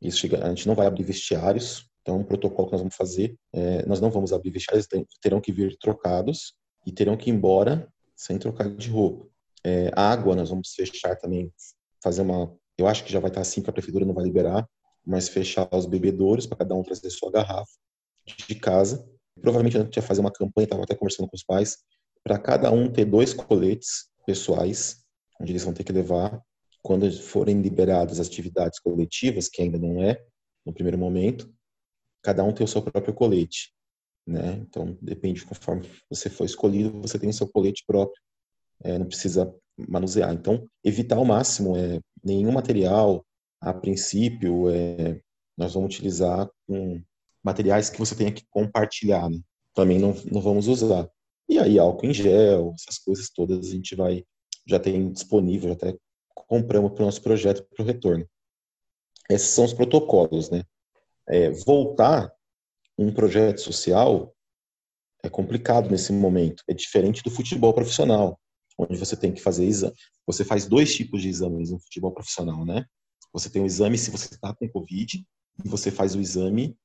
[0.00, 2.94] Isso chega, a gente não vai abrir vestiários, então é um protocolo que nós vamos
[2.94, 3.36] fazer.
[3.52, 4.86] É, nós não vamos abrir vestiários,
[5.20, 6.54] terão que vir trocados
[6.86, 9.31] e terão que ir embora sem trocar de roupa.
[9.64, 11.52] É, água, nós vamos fechar também,
[12.02, 12.54] fazer uma.
[12.78, 14.68] Eu acho que já vai estar assim, que a prefeitura não vai liberar,
[15.04, 17.70] mas fechar os bebedouros para cada um trazer sua garrafa
[18.48, 19.06] de casa.
[19.40, 21.78] Provavelmente a gente ia fazer uma campanha, estava até conversando com os pais,
[22.22, 25.04] para cada um ter dois coletes pessoais,
[25.40, 26.40] onde eles vão ter que levar
[26.82, 30.20] quando forem liberadas as atividades coletivas, que ainda não é
[30.66, 31.52] no primeiro momento,
[32.22, 33.72] cada um tem o seu próprio colete,
[34.26, 34.54] né?
[34.54, 38.20] Então depende conforme você for escolhido, você tem o seu colete próprio,
[38.84, 39.54] é, não precisa
[39.88, 40.32] manusear.
[40.32, 43.24] Então evitar ao máximo é nenhum material
[43.60, 45.20] a princípio é,
[45.56, 47.02] nós vamos utilizar com
[47.42, 49.38] materiais que você tenha que compartilhar, né?
[49.74, 51.08] Também não, não vamos usar.
[51.48, 54.24] E aí álcool em gel, essas coisas todas a gente vai
[54.66, 55.96] já tem disponível, até
[56.34, 58.26] compramos para o nosso projeto para o retorno.
[59.28, 60.62] Esses são os protocolos, né?
[61.28, 62.32] É, voltar
[62.98, 64.34] um projeto social
[65.22, 66.62] é complicado nesse momento.
[66.68, 68.38] É diferente do futebol profissional,
[68.82, 69.94] onde você tem que fazer exame.
[70.26, 72.84] Você faz dois tipos de exames no futebol profissional, né?
[73.32, 75.24] Você tem o exame se você está com Covid
[75.64, 76.76] e você faz o exame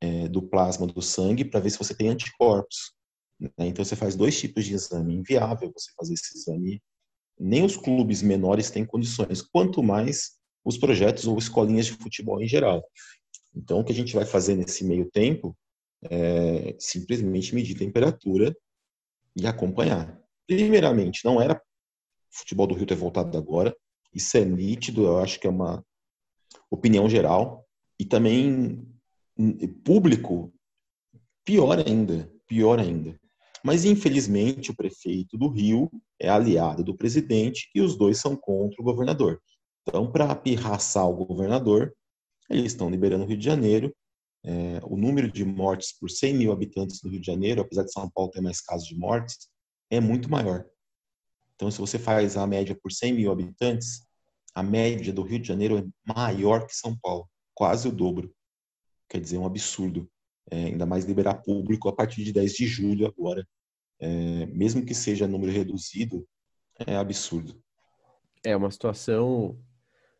[0.00, 2.94] é, do plasma do sangue para ver se você tem anticorpos.
[3.38, 3.66] Né?
[3.66, 5.14] Então você faz dois tipos de exame.
[5.14, 6.82] Inviável você fazer esse exame.
[7.38, 12.48] Nem os clubes menores têm condições, quanto mais os projetos ou escolinhas de futebol em
[12.48, 12.82] geral.
[13.54, 15.56] Então o que a gente vai fazer nesse meio tempo
[16.02, 18.54] é simplesmente medir temperatura
[19.36, 20.18] e acompanhar.
[20.50, 21.62] Primeiramente, não era
[22.28, 23.72] futebol do Rio ter voltado agora.
[24.12, 25.84] Isso é nítido, eu acho que é uma
[26.68, 27.64] opinião geral.
[28.00, 28.84] E também
[29.84, 30.52] público,
[31.44, 33.16] pior ainda, pior ainda.
[33.62, 38.82] Mas, infelizmente, o prefeito do Rio é aliado do presidente e os dois são contra
[38.82, 39.40] o governador.
[39.82, 41.94] Então, para pirraçar o governador,
[42.48, 43.94] eles estão liberando o Rio de Janeiro.
[44.42, 47.92] É, o número de mortes por 100 mil habitantes do Rio de Janeiro, apesar de
[47.92, 49.48] São Paulo ter mais casos de mortes,
[49.90, 50.64] é muito maior.
[51.54, 54.06] Então, se você faz a média por 100 mil habitantes,
[54.54, 58.34] a média do Rio de Janeiro é maior que São Paulo, quase o dobro.
[59.08, 60.10] Quer dizer, um absurdo.
[60.50, 63.46] É, ainda mais liberar público a partir de 10 de julho agora.
[63.98, 66.26] É, mesmo que seja número reduzido,
[66.86, 67.62] é absurdo.
[68.42, 69.58] É uma situação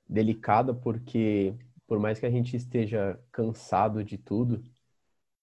[0.06, 1.54] delicada porque,
[1.86, 4.62] por mais que a gente esteja cansado de tudo,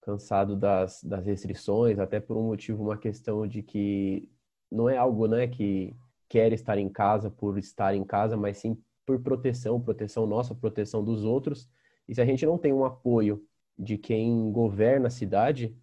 [0.07, 4.29] cansado das, das restrições, até por um motivo, uma questão de que
[4.71, 5.93] não é algo né, que
[6.29, 11.03] quer estar em casa por estar em casa, mas sim por proteção, proteção nossa, proteção
[11.03, 11.69] dos outros.
[12.07, 13.43] E se a gente não tem um apoio
[13.77, 15.75] de quem governa a cidade,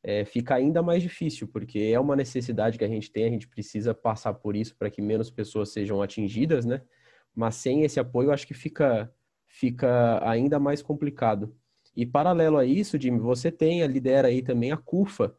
[0.00, 3.48] é, fica ainda mais difícil, porque é uma necessidade que a gente tem, a gente
[3.48, 6.82] precisa passar por isso para que menos pessoas sejam atingidas, né?
[7.34, 9.12] Mas sem esse apoio, acho que fica,
[9.48, 11.52] fica ainda mais complicado.
[11.94, 15.34] E paralelo a isso, Jimmy, você tem, lidera aí também a CUFA,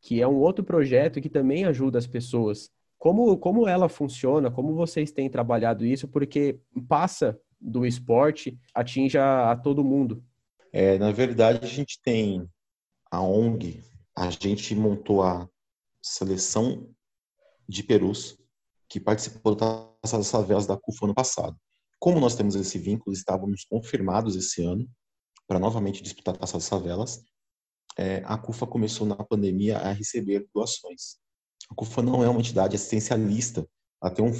[0.00, 4.50] que é um outro projeto que também ajuda as pessoas como, como ela funciona?
[4.50, 6.06] Como vocês têm trabalhado isso?
[6.06, 10.22] Porque passa do esporte, atinge a, a todo mundo.
[10.70, 12.46] É, na verdade, a gente tem
[13.10, 13.82] a ONG,
[14.14, 15.48] a gente montou a
[16.02, 16.90] seleção
[17.66, 18.38] de perus
[18.86, 21.56] que participou das favelas da CUFA ano passado.
[21.98, 24.86] Como nós temos esse vínculo, estávamos confirmados esse ano
[25.50, 27.24] para novamente disputar a Taça das Favelas.
[27.98, 31.16] É, a CUFA começou na pandemia a receber doações.
[31.68, 33.68] A CUFA não é uma entidade assistencialista,
[34.00, 34.30] ela tem um,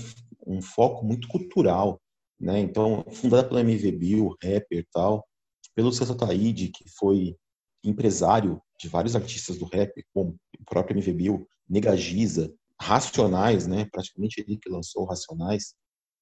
[0.47, 2.01] um foco muito cultural,
[2.39, 2.61] né?
[2.61, 5.27] Então, fundada pelo MV Bill, rapper tal,
[5.75, 7.37] pelo César Taide, que foi
[7.83, 13.85] empresário de vários artistas do rap, como o próprio MV Bill, Negagiza, Racionais, né?
[13.91, 15.75] Praticamente ele que lançou Racionais.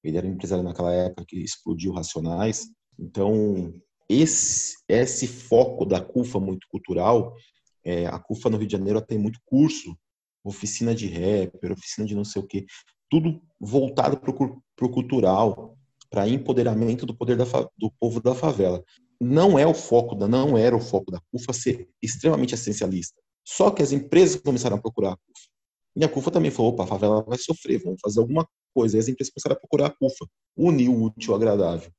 [0.03, 2.65] Ele era um empresário naquela época que explodiu Racionais.
[2.97, 3.71] Então,
[4.09, 7.35] esse, esse foco da CUFA muito cultural,
[7.83, 9.95] é, a CUFA no Rio de Janeiro tem muito curso
[10.43, 12.65] oficina de rapper, oficina de não sei o quê,
[13.09, 15.77] tudo voltado para o cultural,
[16.09, 17.45] para empoderamento do poder da,
[17.77, 18.83] do povo da favela.
[19.19, 23.21] Não é o foco da, não era o foco da CUFA ser extremamente essencialista.
[23.45, 25.49] Só que as empresas começaram a procurar a CUFA.
[25.95, 28.95] E a CUFA também falou, opa, a favela vai sofrer, vamos fazer alguma coisa.
[28.95, 31.91] E as empresas começaram a procurar a CUFA, unir o útil ao agradável.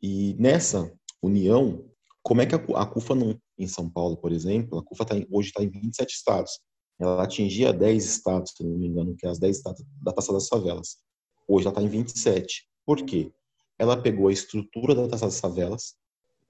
[0.00, 1.84] E nessa união,
[2.22, 5.26] como é que a, CUFA não, em São Paulo, por exemplo, a CUFA tá em,
[5.30, 6.60] hoje está em 27 estados
[6.98, 10.32] ela atingia 10 estados, se não me engano, que é as 10 estados da Taça
[10.32, 10.96] das Favelas.
[11.46, 12.66] Hoje ela está em 27.
[12.84, 13.32] Por quê?
[13.78, 15.94] Ela pegou a estrutura da Taça das Favelas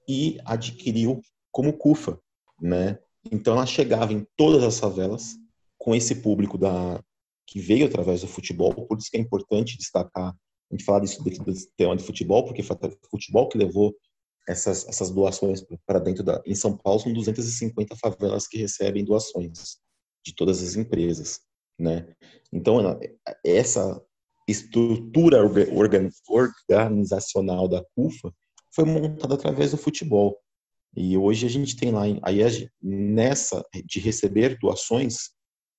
[0.09, 1.21] e adquiriu
[1.53, 2.19] como CUFA,
[2.61, 2.99] né?
[3.31, 5.37] Então ela chegava em todas as favelas
[5.77, 7.03] com esse público da
[7.47, 11.25] que veio através do futebol, por isso que é importante destacar, a gente falar disso
[11.25, 13.95] dentro do tema de futebol, porque foi o futebol que levou
[14.49, 16.43] essas, essas doações para dentro da.
[16.47, 19.77] Em São Paulo, são 250 favelas que recebem doações
[20.25, 21.41] de todas as empresas,
[21.79, 22.09] né?
[22.51, 22.79] Então,
[23.45, 24.03] essa
[24.49, 28.33] estrutura organizacional da CUFA
[28.75, 30.39] foi montada através do futebol.
[30.97, 32.41] E hoje a gente tem lá, aí
[32.83, 35.31] nessa de receber doações,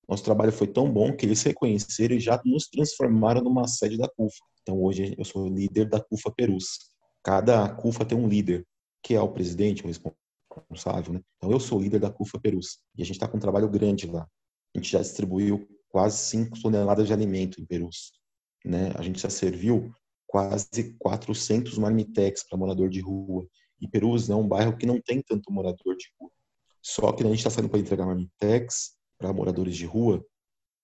[0.08, 4.08] nosso trabalho foi tão bom que eles reconheceram e já nos transformaram numa sede da
[4.08, 4.44] CUFA.
[4.62, 6.90] Então hoje eu sou líder da CUFA Perus.
[7.22, 8.66] Cada CUFA tem um líder,
[9.02, 11.12] que é o presidente, o responsável.
[11.14, 11.20] Né?
[11.36, 12.78] Então eu sou líder da CUFA Perus.
[12.96, 14.26] E a gente está com um trabalho grande lá.
[14.74, 18.12] A gente já distribuiu quase 5 toneladas de alimento em Perus.
[18.64, 18.92] Né?
[18.96, 19.92] A gente já serviu
[20.26, 23.46] quase 400 marmitex para morador de rua.
[23.80, 26.30] E Perus é um bairro que não tem tanto morador de rua.
[26.82, 30.24] Só que a gente está saindo para entregar marmitex para moradores de rua.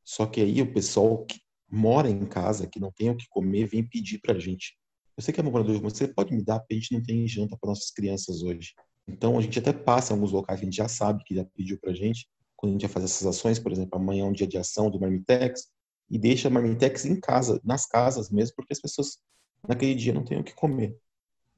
[0.05, 3.67] Só que aí o pessoal que mora em casa, que não tem o que comer,
[3.67, 4.77] vem pedir para a gente.
[5.17, 7.03] Eu sei que é morador de rua, você pode me dar, porque a gente não
[7.03, 8.75] tem janta para nossas crianças hoje.
[9.09, 11.45] Então a gente até passa em alguns locais que a gente já sabe que já
[11.45, 12.29] pediu para a gente.
[12.55, 14.91] Quando a gente vai fazer essas ações, por exemplo, amanhã é um dia de ação
[14.91, 15.69] do Marmitex,
[16.11, 19.19] e deixa a Marmitex em casa, nas casas mesmo, porque as pessoas
[19.67, 20.97] naquele dia não têm o que comer,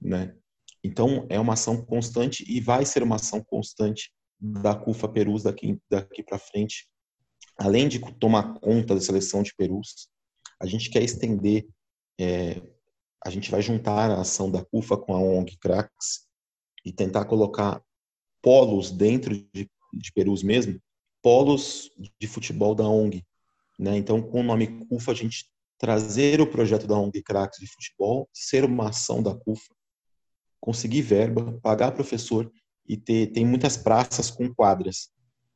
[0.00, 0.34] né?
[0.82, 5.78] Então é uma ação constante e vai ser uma ação constante da CUFA Perus daqui,
[5.90, 6.88] daqui para frente.
[7.58, 10.08] Além de tomar conta da seleção de Perus,
[10.60, 11.68] a gente quer estender,
[12.18, 12.62] é,
[13.24, 16.26] a gente vai juntar a ação da CUFA com a ONG Cracks
[16.84, 17.82] e tentar colocar
[18.42, 20.80] polos dentro de, de Perus mesmo,
[21.22, 23.24] polos de futebol da ONG.
[23.78, 23.96] Né?
[23.96, 28.28] Então, com o nome CUFA, a gente trazer o projeto da ONG Cracks de futebol,
[28.32, 29.74] ser uma ação da CUFA,
[30.60, 32.50] conseguir verba, pagar professor
[32.86, 35.10] e ter tem muitas praças com quadras.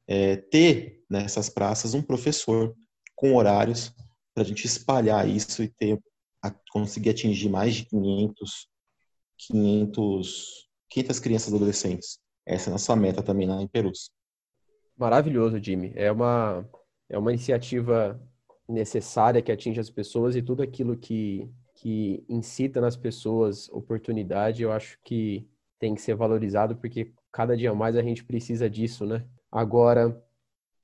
[0.07, 2.75] É, ter nessas praças um professor
[3.15, 3.93] com horários
[4.35, 5.99] para a gente espalhar isso e ter
[6.71, 8.69] conseguir atingir mais de 500
[9.39, 12.19] 500 500 crianças adolescentes.
[12.45, 14.11] Essa é a nossa meta também lá em Perus.
[14.97, 15.93] Maravilhoso, Jimmy.
[15.95, 16.69] É uma
[17.09, 18.21] é uma iniciativa
[18.69, 24.71] necessária que atinge as pessoas e tudo aquilo que que incita nas pessoas oportunidade, eu
[24.71, 25.49] acho que
[25.81, 29.27] tem que ser valorizado porque cada dia mais a gente precisa disso, né?
[29.51, 30.23] Agora,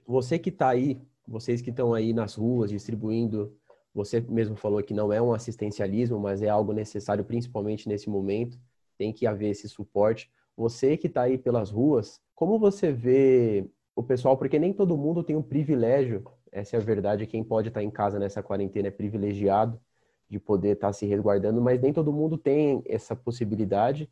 [0.07, 3.57] você que está aí, vocês que estão aí nas ruas distribuindo,
[3.99, 8.57] você mesmo falou que não é um assistencialismo, mas é algo necessário, principalmente nesse momento,
[8.97, 10.31] tem que haver esse suporte.
[10.57, 15.25] Você que está aí pelas ruas, como você vê o pessoal, porque nem todo mundo
[15.25, 18.87] tem o privilégio, essa é a verdade, quem pode estar tá em casa nessa quarentena
[18.87, 19.81] é privilegiado
[20.29, 24.09] de poder estar tá se resguardando, mas nem todo mundo tem essa possibilidade.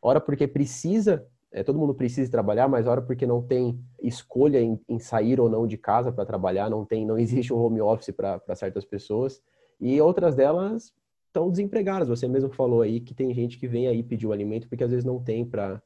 [0.00, 4.78] Ora porque precisa é, todo mundo precisa trabalhar, mas hora porque não tem escolha em,
[4.86, 8.14] em sair ou não de casa para trabalhar, não tem, não existe um home office
[8.14, 9.40] para certas pessoas
[9.80, 10.92] e outras delas
[11.28, 12.08] estão desempregadas.
[12.08, 14.90] Você mesmo falou aí que tem gente que vem aí pedir o alimento porque às
[14.90, 15.80] vezes não tem para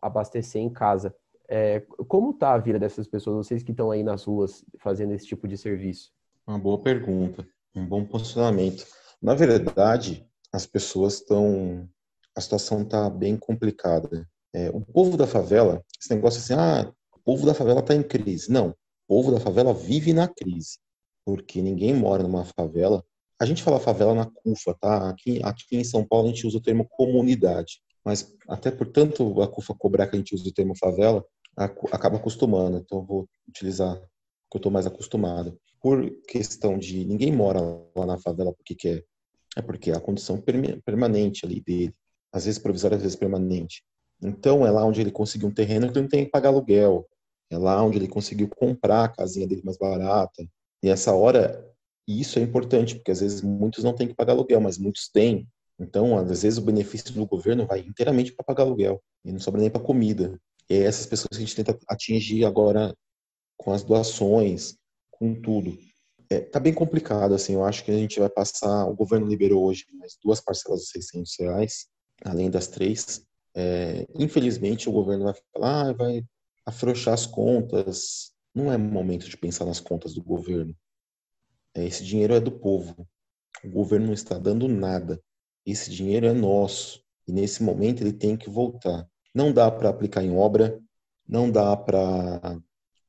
[0.00, 1.14] abastecer em casa.
[1.46, 5.26] É, como está a vida dessas pessoas, vocês que estão aí nas ruas fazendo esse
[5.26, 6.10] tipo de serviço?
[6.46, 8.86] Uma boa pergunta, um bom posicionamento.
[9.20, 11.86] Na verdade, as pessoas estão.
[12.34, 14.26] A situação está bem complicada.
[14.56, 18.02] É, o povo da favela, esse negócio assim, ah, o povo da favela está em
[18.02, 18.50] crise.
[18.50, 18.74] Não, o
[19.06, 20.78] povo da favela vive na crise,
[21.26, 23.04] porque ninguém mora numa favela.
[23.38, 25.10] A gente fala favela na CUFA, tá?
[25.10, 29.42] Aqui, aqui em São Paulo a gente usa o termo comunidade, mas até por tanto
[29.42, 31.22] a CUFA cobrar que a gente usa o termo favela,
[31.92, 32.78] acaba acostumando.
[32.78, 34.00] Então eu vou utilizar o
[34.50, 35.60] que eu estou mais acostumado.
[35.82, 37.60] Por questão de ninguém mora
[37.94, 39.04] lá na favela porque quer,
[39.54, 40.42] é porque é a condição
[40.82, 41.94] permanente ali dele,
[42.32, 43.84] às vezes provisória, às vezes permanente.
[44.22, 47.06] Então é lá onde ele conseguiu um terreno que não tem que pagar aluguel.
[47.50, 50.46] É lá onde ele conseguiu comprar a casinha dele mais barata.
[50.82, 51.64] E essa hora,
[52.06, 55.46] isso é importante, porque às vezes muitos não têm que pagar aluguel, mas muitos têm.
[55.78, 59.60] Então, às vezes o benefício do governo vai inteiramente para pagar aluguel e não sobra
[59.60, 60.40] nem para comida.
[60.68, 62.94] E é essas pessoas que a gente tenta atingir agora
[63.56, 64.76] com as doações,
[65.10, 65.76] com tudo.
[66.28, 69.64] É, tá bem complicado, assim, eu acho que a gente vai passar, o governo liberou
[69.64, 71.86] hoje mais duas parcelas de 600 reais,
[72.24, 73.24] além das três,
[73.58, 76.22] é, infelizmente, o governo vai falar, ah, vai
[76.66, 78.32] afrouxar as contas.
[78.54, 80.76] Não é momento de pensar nas contas do governo.
[81.74, 83.08] É, esse dinheiro é do povo.
[83.64, 85.18] O governo não está dando nada.
[85.64, 87.02] Esse dinheiro é nosso.
[87.26, 89.08] E nesse momento ele tem que voltar.
[89.34, 90.78] Não dá para aplicar em obra,
[91.26, 92.60] não dá para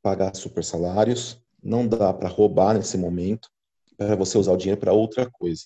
[0.01, 3.49] pagar super salários, não dá para roubar nesse momento,
[3.97, 5.63] para você usar o dinheiro para outra coisa.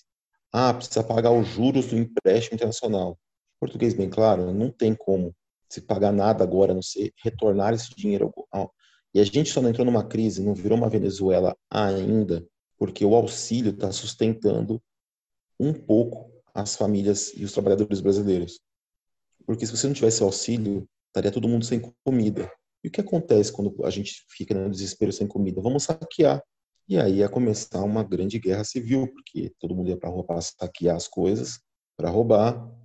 [0.52, 3.16] Ah, precisa pagar os juros do empréstimo internacional
[3.62, 5.32] português bem claro, não tem como
[5.68, 8.34] se pagar nada agora, não sei, retornar esse dinheiro.
[9.14, 12.44] E a gente só não entrou numa crise, não virou uma Venezuela ainda,
[12.76, 14.82] porque o auxílio está sustentando
[15.60, 18.58] um pouco as famílias e os trabalhadores brasileiros.
[19.46, 22.50] Porque se você não tivesse auxílio, estaria todo mundo sem comida.
[22.82, 25.62] E o que acontece quando a gente fica no desespero sem comida?
[25.62, 26.42] Vamos saquear.
[26.88, 30.24] E aí ia começar uma grande guerra civil, porque todo mundo ia para a rua
[30.24, 31.60] para saquear as coisas,
[31.96, 32.81] para roubar,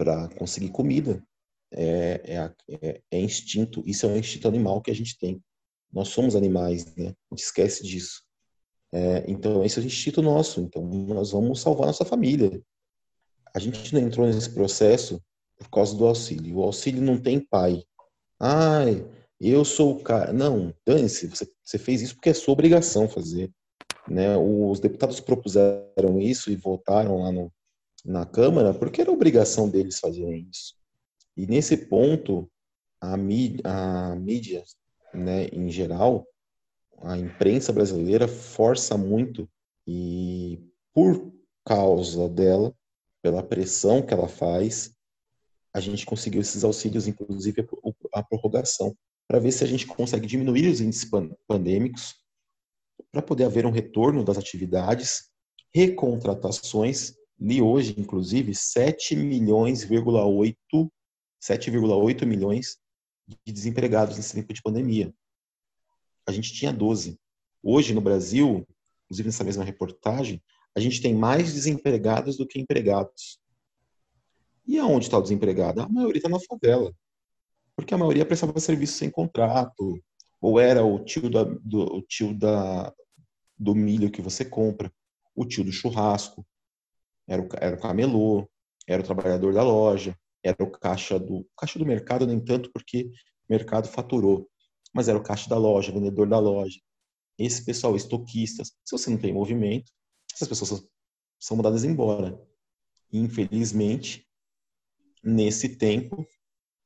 [0.00, 1.22] para conseguir comida.
[1.70, 5.42] É, é, é, é, instinto, isso é um instinto animal que a gente tem.
[5.92, 7.08] Nós somos animais, né?
[7.30, 8.22] A gente esquece disso.
[8.90, 10.62] É, então, esse é o instinto nosso.
[10.62, 12.62] Então, nós vamos salvar nossa família.
[13.54, 15.22] A gente não entrou nesse processo
[15.58, 16.56] por causa do auxílio.
[16.56, 17.84] O auxílio não tem pai.
[18.40, 19.06] Ai,
[19.38, 20.32] eu sou o cara.
[20.32, 23.52] Não, dane-se, você, você fez isso porque é sua obrigação fazer.
[24.08, 24.34] Né?
[24.38, 27.52] Os deputados propuseram isso e votaram lá no,
[28.04, 30.74] na Câmara porque era obrigação deles fazerem isso.
[31.36, 32.50] E nesse ponto,
[33.00, 34.62] a mídia, a mídia
[35.12, 36.26] né, em geral,
[37.02, 39.48] a imprensa brasileira força muito
[39.86, 40.58] e
[40.92, 41.32] por
[41.64, 42.74] causa dela,
[43.22, 44.94] pela pressão que ela faz,
[45.72, 47.66] a gente conseguiu esses auxílios, inclusive
[48.12, 48.96] a prorrogação,
[49.28, 51.08] para ver se a gente consegue diminuir os índices
[51.46, 52.14] pandêmicos,
[53.12, 55.30] para poder haver um retorno das atividades,
[55.74, 62.78] recontratações, li hoje, inclusive, 7 milhões, 7,8 milhões
[63.26, 65.14] de desempregados nesse tempo de pandemia.
[66.26, 67.16] A gente tinha 12.
[67.62, 68.66] Hoje, no Brasil,
[69.04, 70.42] inclusive nessa mesma reportagem,
[70.76, 73.40] a gente tem mais desempregados do que empregados.
[74.66, 75.80] E aonde está o desempregado?
[75.80, 76.94] A maioria está na favela.
[77.74, 79.98] Porque a maioria prestava serviço sem contrato,
[80.40, 82.92] ou era o tio, da, do, o tio da,
[83.58, 84.92] do milho que você compra,
[85.34, 86.46] o tio do churrasco,
[87.30, 88.50] era o, era o camelô,
[88.88, 93.04] era o trabalhador da loja, era o caixa do caixa do mercado, nem tanto porque
[93.48, 94.50] o mercado faturou,
[94.92, 96.80] mas era o caixa da loja, vendedor da loja.
[97.38, 99.92] Esse pessoal, estoquistas, se você não tem movimento,
[100.34, 100.84] essas pessoas
[101.38, 102.36] são mandadas embora.
[103.12, 104.26] Infelizmente,
[105.22, 106.26] nesse tempo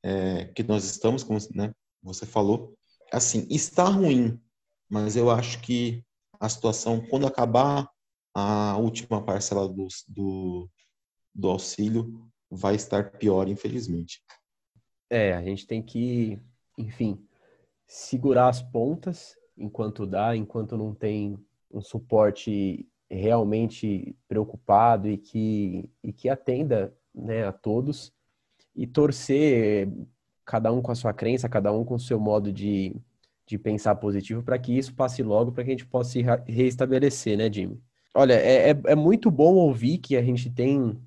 [0.03, 1.73] é, que nós estamos, como né,
[2.03, 2.77] você falou,
[3.11, 4.39] assim, está ruim,
[4.87, 6.03] mas eu acho que
[6.39, 7.89] a situação, quando acabar
[8.35, 10.69] a última parcela do, do,
[11.33, 14.21] do auxílio, vai estar pior, infelizmente.
[15.09, 16.37] É, a gente tem que,
[16.77, 17.25] enfim,
[17.87, 21.39] segurar as pontas enquanto dá, enquanto não tem
[21.71, 28.11] um suporte realmente preocupado e que, e que atenda né, a todos
[28.75, 29.89] e torcer
[30.43, 32.95] cada um com a sua crença, cada um com o seu modo de,
[33.47, 37.37] de pensar positivo para que isso passe logo, para que a gente possa se reestabelecer,
[37.37, 37.81] né, Jimmy?
[38.17, 40.97] Olha, é, é, é muito bom ouvir que a gente tem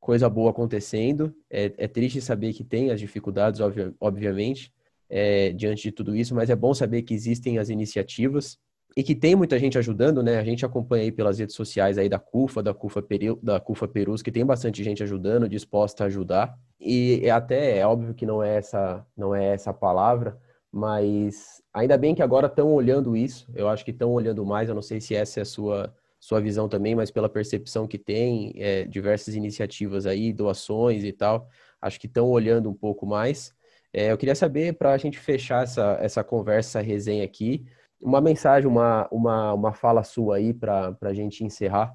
[0.00, 1.32] coisa boa acontecendo.
[1.48, 3.60] É, é triste saber que tem as dificuldades,
[4.00, 4.72] obviamente,
[5.08, 8.58] é, diante de tudo isso, mas é bom saber que existem as iniciativas
[8.96, 10.38] e que tem muita gente ajudando, né?
[10.38, 13.86] A gente acompanha aí pelas redes sociais aí da CUFA, da CUFA, Peru, da CUFA
[13.86, 16.58] Perus, que tem bastante gente ajudando, disposta a ajudar.
[16.80, 20.36] E é até é óbvio que não é essa, não é essa palavra,
[20.70, 23.46] mas ainda bem que agora estão olhando isso.
[23.54, 24.68] Eu acho que estão olhando mais.
[24.68, 27.98] Eu não sei se essa é a sua sua visão também, mas pela percepção que
[27.98, 33.52] tem, é, diversas iniciativas aí, doações e tal, acho que estão olhando um pouco mais.
[33.92, 37.66] É, eu queria saber, para a gente fechar essa, essa conversa, essa resenha aqui,
[38.00, 41.94] uma mensagem, uma, uma, uma fala sua aí para a gente encerrar.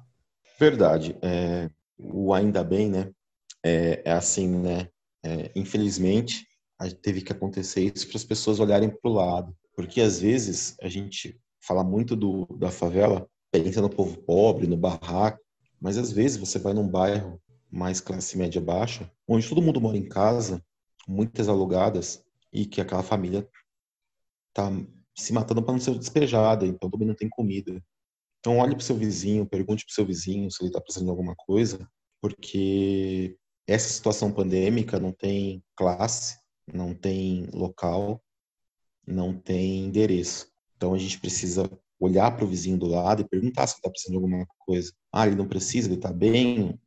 [0.60, 1.18] Verdade.
[1.20, 1.68] É,
[1.98, 3.10] o ainda bem, né?
[3.64, 4.90] É, é assim, né?
[5.24, 6.46] É, infelizmente,
[7.02, 9.56] teve que acontecer isso para as pessoas olharem para o lado.
[9.74, 14.76] Porque às vezes a gente fala muito do, da favela pensa no povo pobre, no
[14.76, 15.40] barraco,
[15.80, 17.40] mas às vezes você vai num bairro
[17.70, 20.64] mais classe média baixa, onde todo mundo mora em casa,
[21.06, 23.48] muitas alugadas, e que aquela família
[24.52, 24.70] tá
[25.16, 27.82] se matando para não ser despejada, então também não tem comida.
[28.40, 31.06] Então olhe para o seu vizinho, pergunte para o seu vizinho se ele está precisando
[31.06, 31.88] de alguma coisa,
[32.20, 33.36] porque
[33.66, 36.38] essa situação pandêmica não tem classe,
[36.72, 38.22] não tem local,
[39.06, 40.48] não tem endereço.
[40.76, 41.70] Então a gente precisa
[42.00, 44.92] olhar para o vizinho do lado e perguntar se ele está precisando de alguma coisa.
[45.12, 46.78] Ah, ele não precisa, ele está bem, o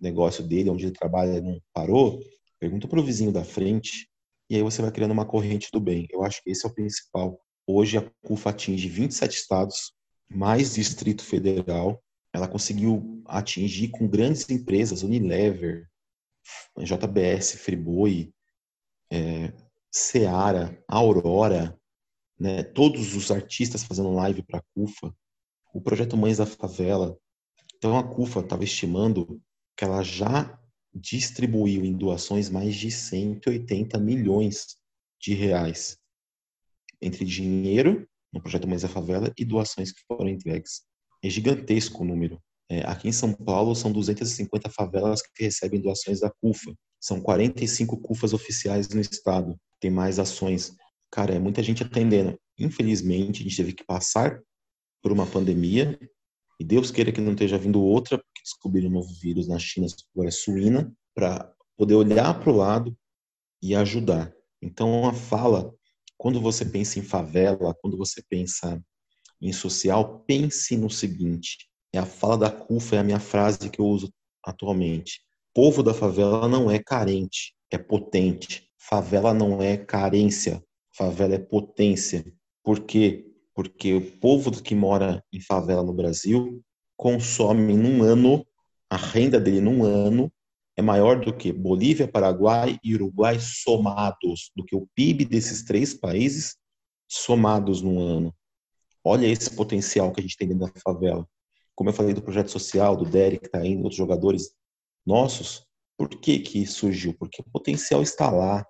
[0.00, 2.20] negócio dele, onde ele trabalha, não parou.
[2.58, 4.08] Pergunta para o vizinho da frente
[4.50, 6.08] e aí você vai criando uma corrente do bem.
[6.10, 7.40] Eu acho que esse é o principal.
[7.66, 9.92] Hoje a CUFA atinge 27 estados,
[10.28, 12.02] mais Distrito Federal.
[12.32, 15.88] Ela conseguiu atingir com grandes empresas, Unilever,
[16.78, 18.32] JBS, Friboi,
[19.12, 19.52] é,
[19.92, 21.79] Seara, Aurora,
[22.40, 25.14] né, todos os artistas fazendo live para a CUFA,
[25.74, 27.18] o projeto Mães da Favela.
[27.76, 29.40] Então a CUFA estava estimando
[29.76, 30.58] que ela já
[30.92, 34.78] distribuiu em doações mais de 180 milhões
[35.20, 35.98] de reais
[37.00, 40.82] entre dinheiro no projeto Mães da Favela e doações que foram entregues.
[41.22, 42.40] É gigantesco o número.
[42.70, 46.72] É, aqui em São Paulo são 250 favelas que recebem doações da CUFA.
[47.00, 49.56] São 45 CUFAs oficiais no estado.
[49.80, 50.72] Tem mais ações
[51.10, 52.38] cara, é muita gente atendendo.
[52.58, 54.40] Infelizmente, a gente teve que passar
[55.02, 55.98] por uma pandemia,
[56.58, 59.86] e Deus queira que não esteja vindo outra, porque descobriram um novo vírus na China,
[60.14, 62.96] agora é suína, para poder olhar para o lado
[63.62, 64.32] e ajudar.
[64.60, 65.74] Então, a fala,
[66.18, 68.82] quando você pensa em favela, quando você pensa
[69.40, 73.80] em social, pense no seguinte: é a fala da CUFA, é a minha frase que
[73.80, 74.12] eu uso
[74.44, 75.22] atualmente.
[75.54, 78.68] Povo da favela não é carente, é potente.
[78.78, 80.62] Favela não é carência,
[81.00, 82.22] favela é potência.
[82.62, 83.26] Por quê?
[83.54, 86.62] Porque o povo que mora em favela no Brasil
[86.94, 88.46] consome num ano,
[88.90, 90.30] a renda dele num ano
[90.76, 95.94] é maior do que Bolívia, Paraguai e Uruguai somados, do que o PIB desses três
[95.94, 96.56] países
[97.08, 98.34] somados num ano.
[99.02, 101.26] Olha esse potencial que a gente tem dentro da favela.
[101.74, 104.50] Como eu falei do projeto social, do Derek, está indo, outros jogadores
[105.06, 105.64] nossos,
[105.96, 107.14] por que que surgiu?
[107.14, 108.66] Porque o potencial está lá.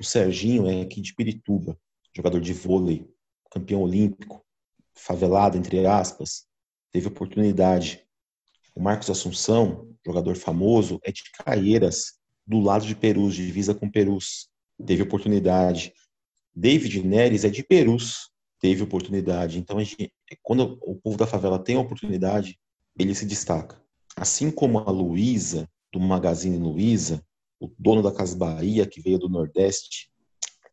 [0.00, 1.78] O Serginho é aqui de Pirituba,
[2.14, 3.08] jogador de vôlei,
[3.50, 4.44] campeão olímpico,
[4.94, 6.46] favelado, entre aspas,
[6.92, 8.04] teve oportunidade.
[8.74, 12.14] O Marcos Assunção, jogador famoso, é de Caieiras,
[12.46, 14.48] do lado de Perus, divisa com Perus.
[14.84, 15.92] Teve oportunidade.
[16.54, 18.30] David Neres é de Perus,
[18.60, 19.58] teve oportunidade.
[19.58, 22.58] Então, gente, quando o povo da favela tem a oportunidade,
[22.98, 23.82] ele se destaca.
[24.16, 27.24] Assim como a Luísa, do Magazine Luiza,
[27.60, 30.10] o dono da Casa Bahia, que veio do Nordeste,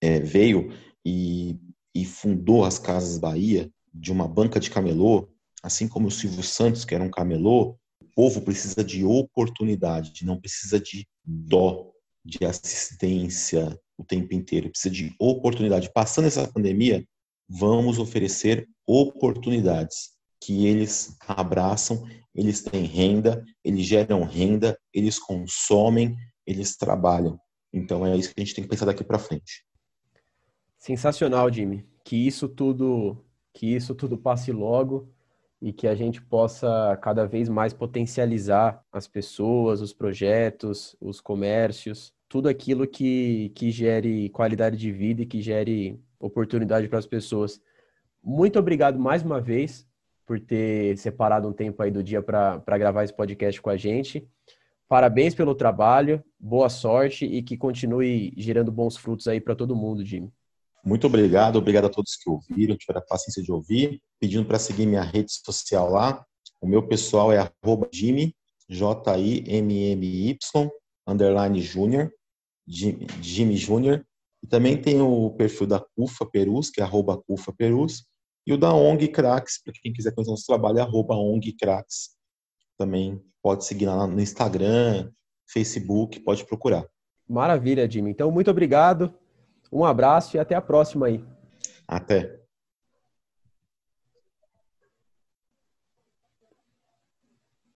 [0.01, 0.73] é, veio
[1.05, 1.59] e,
[1.93, 5.29] e fundou as Casas Bahia de uma banca de camelô,
[5.61, 10.39] assim como o Silvio Santos, que era um camelô, o povo precisa de oportunidade, não
[10.39, 11.91] precisa de dó,
[12.23, 15.91] de assistência o tempo inteiro, precisa de oportunidade.
[15.93, 17.05] Passando essa pandemia,
[17.47, 20.11] vamos oferecer oportunidades
[20.43, 22.03] que eles abraçam,
[22.33, 26.15] eles têm renda, eles geram renda, eles consomem,
[26.45, 27.39] eles trabalham.
[27.73, 29.65] Então é isso que a gente tem que pensar daqui para frente.
[30.77, 31.85] Sensacional, Jimmy.
[32.03, 33.23] Que isso tudo,
[33.53, 35.09] que isso tudo passe logo
[35.61, 42.11] e que a gente possa cada vez mais potencializar as pessoas, os projetos, os comércios,
[42.27, 47.61] tudo aquilo que, que gere qualidade de vida e que gere oportunidade para as pessoas.
[48.23, 49.87] Muito obrigado mais uma vez
[50.25, 54.27] por ter separado um tempo aí do dia para gravar esse podcast com a gente.
[54.91, 60.05] Parabéns pelo trabalho, boa sorte e que continue gerando bons frutos aí para todo mundo,
[60.05, 60.29] Jimmy.
[60.83, 64.01] Muito obrigado, obrigado a todos que ouviram, tiveram a paciência de ouvir.
[64.19, 66.25] Pedindo para seguir minha rede social lá.
[66.59, 67.49] O meu pessoal é
[67.93, 68.35] Jimmy,
[68.67, 70.37] J-I-M-M-Y,
[71.07, 72.11] underline Júnior,
[72.67, 74.05] Jimmy Júnior.
[74.43, 78.03] E também tem o perfil da CUFA Perus, que é arroba CUFA Perus.
[78.45, 82.19] E o da ONG Cracks, para quem quiser conhecer nosso trabalho, é arroba ONG Cracks.
[82.81, 85.11] Também pode seguir lá no Instagram,
[85.45, 86.83] Facebook, pode procurar.
[87.29, 88.09] Maravilha, Jimmy.
[88.09, 89.13] Então, muito obrigado.
[89.71, 91.23] Um abraço e até a próxima aí.
[91.87, 92.40] Até.